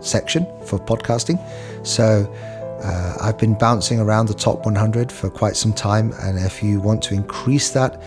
section 0.00 0.46
for 0.64 0.78
podcasting. 0.78 1.38
So 1.86 2.32
uh, 2.82 3.16
I've 3.20 3.36
been 3.36 3.58
bouncing 3.58 4.00
around 4.00 4.26
the 4.26 4.34
top 4.34 4.64
100 4.64 5.12
for 5.12 5.28
quite 5.28 5.56
some 5.56 5.72
time, 5.72 6.12
and 6.20 6.38
if 6.38 6.62
you 6.62 6.80
want 6.80 7.02
to 7.04 7.14
increase 7.14 7.70
that, 7.70 8.00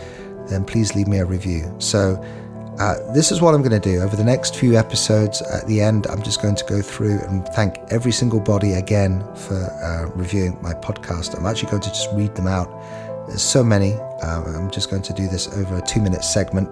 then 0.48 0.64
please 0.64 0.94
leave 0.96 1.06
me 1.06 1.18
a 1.18 1.24
review. 1.24 1.72
So 1.78 2.20
uh, 2.80 3.12
this 3.12 3.30
is 3.30 3.42
what 3.42 3.54
I'm 3.54 3.60
going 3.60 3.78
to 3.78 3.90
do 3.90 4.00
over 4.00 4.16
the 4.16 4.24
next 4.24 4.56
few 4.56 4.74
episodes. 4.74 5.42
At 5.42 5.66
the 5.66 5.82
end, 5.82 6.06
I'm 6.06 6.22
just 6.22 6.40
going 6.40 6.54
to 6.54 6.64
go 6.64 6.80
through 6.80 7.20
and 7.20 7.46
thank 7.48 7.76
every 7.90 8.10
single 8.10 8.40
body 8.40 8.72
again 8.72 9.22
for 9.36 9.54
uh, 9.54 10.10
reviewing 10.16 10.56
my 10.62 10.72
podcast. 10.72 11.36
I'm 11.38 11.44
actually 11.44 11.70
going 11.70 11.82
to 11.82 11.90
just 11.90 12.08
read 12.14 12.34
them 12.34 12.46
out. 12.46 12.68
There's 13.28 13.42
so 13.42 13.62
many. 13.62 13.92
Uh, 14.22 14.44
I'm 14.56 14.70
just 14.70 14.88
going 14.88 15.02
to 15.02 15.12
do 15.12 15.28
this 15.28 15.46
over 15.48 15.76
a 15.76 15.82
two 15.82 16.00
minute 16.00 16.24
segment. 16.24 16.68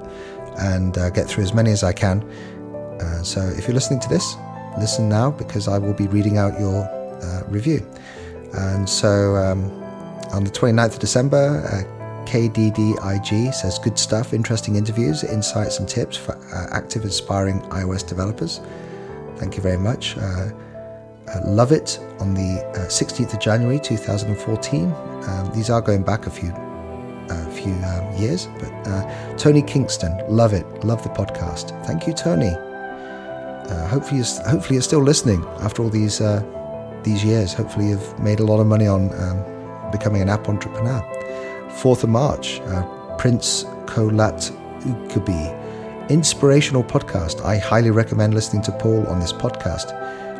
and 0.59 0.97
uh, 0.99 1.11
get 1.11 1.29
through 1.29 1.44
as 1.44 1.55
many 1.55 1.71
as 1.71 1.85
I 1.85 1.92
can. 1.92 2.23
Uh, 3.01 3.23
so 3.23 3.40
if 3.40 3.68
you're 3.68 3.75
listening 3.75 4.01
to 4.01 4.09
this, 4.09 4.35
listen 4.79 5.09
now 5.09 5.31
because 5.31 5.68
I 5.68 5.79
will 5.79 5.94
be 5.94 6.07
reading 6.09 6.38
out 6.38 6.59
your 6.59 6.85
uh, 7.23 7.42
review. 7.49 7.87
And 8.55 8.88
so 8.88 9.37
um, 9.37 9.71
on 10.33 10.44
the 10.44 10.51
29th 10.51 10.94
of 10.94 10.99
December, 10.99 11.87
KDDIG 12.28 13.54
says 13.54 13.78
good 13.78 13.98
stuff, 13.98 14.34
interesting 14.34 14.76
interviews, 14.76 15.24
insights, 15.24 15.78
and 15.78 15.88
tips 15.88 16.14
for 16.16 16.36
uh, 16.54 16.66
active, 16.76 17.04
inspiring 17.04 17.60
iOS 17.70 18.06
developers. 18.06 18.60
Thank 19.36 19.56
you 19.56 19.62
very 19.62 19.78
much. 19.78 20.14
Uh, 20.18 20.20
uh, 20.20 21.40
love 21.46 21.72
it 21.72 21.98
on 22.20 22.34
the 22.34 22.62
16th 22.88 23.32
of 23.32 23.40
January 23.40 23.78
2014. 23.78 24.92
Um, 24.92 25.52
these 25.54 25.70
are 25.70 25.80
going 25.80 26.02
back 26.02 26.26
a 26.26 26.30
few 26.30 26.52
a 27.30 27.50
few 27.50 27.72
um, 27.72 28.14
years. 28.16 28.46
But 28.58 28.72
uh, 28.86 29.36
Tony 29.36 29.62
Kingston, 29.62 30.18
love 30.28 30.52
it, 30.52 30.66
love 30.84 31.02
the 31.02 31.10
podcast. 31.10 31.70
Thank 31.86 32.06
you, 32.06 32.12
Tony. 32.12 32.48
Uh, 32.48 33.86
hopefully, 33.88 34.18
you're, 34.20 34.48
hopefully 34.48 34.76
you're 34.76 34.82
still 34.82 35.02
listening 35.02 35.44
after 35.60 35.82
all 35.82 35.90
these 35.90 36.20
uh, 36.20 36.42
these 37.04 37.24
years. 37.24 37.54
Hopefully, 37.54 37.88
you've 37.88 38.18
made 38.18 38.40
a 38.40 38.44
lot 38.44 38.60
of 38.60 38.66
money 38.66 38.86
on 38.86 39.12
um, 39.18 39.90
becoming 39.90 40.20
an 40.20 40.28
app 40.28 40.48
entrepreneur. 40.48 41.02
Fourth 41.78 42.02
of 42.02 42.10
March, 42.10 42.60
uh, 42.60 42.82
Prince 43.18 43.64
Kolat 43.86 44.50
Ukubi, 44.80 46.10
inspirational 46.10 46.82
podcast. 46.82 47.44
I 47.44 47.56
highly 47.58 47.90
recommend 47.90 48.34
listening 48.34 48.62
to 48.62 48.72
Paul 48.72 49.06
on 49.06 49.20
this 49.20 49.32
podcast. 49.32 49.94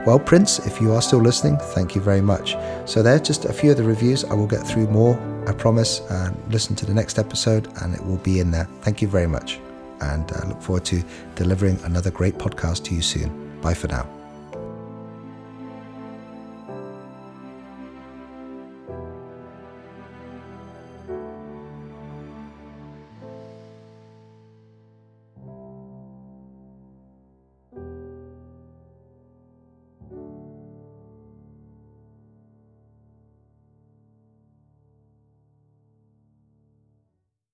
Well, 0.05 0.18
Prince, 0.18 0.59
if 0.66 0.81
you 0.81 0.92
are 0.92 1.03
still 1.03 1.20
listening, 1.20 1.57
thank 1.74 1.94
you 1.94 2.01
very 2.01 2.20
much. 2.20 2.57
So, 2.87 3.03
there 3.03 3.14
are 3.14 3.20
just 3.20 3.44
a 3.44 3.53
few 3.53 3.70
of 3.70 3.77
the 3.77 3.85
reviews. 3.85 4.24
I 4.24 4.35
will 4.35 4.46
get 4.46 4.66
through 4.66 4.88
more, 4.88 5.16
I 5.46 5.53
promise. 5.53 6.01
And 6.11 6.37
listen 6.53 6.74
to 6.77 6.87
the 6.87 6.94
next 6.94 7.18
episode, 7.18 7.68
and 7.83 7.94
it 7.94 8.05
will 8.05 8.18
be 8.18 8.40
in 8.40 8.51
there. 8.51 8.68
Thank 8.83 9.01
you 9.01 9.07
very 9.09 9.29
much. 9.29 9.61
And 10.01 10.31
I 10.33 10.40
uh, 10.40 10.48
look 10.48 10.62
forward 10.62 10.85
to 10.87 11.05
delivering 11.37 11.79
another 11.85 12.11
great 12.11 12.35
podcast 12.35 12.85
to 12.85 12.94
you 12.94 13.03
soon. 13.03 13.61
Bye 13.61 13.74
for 13.74 13.88
now. 13.88 14.18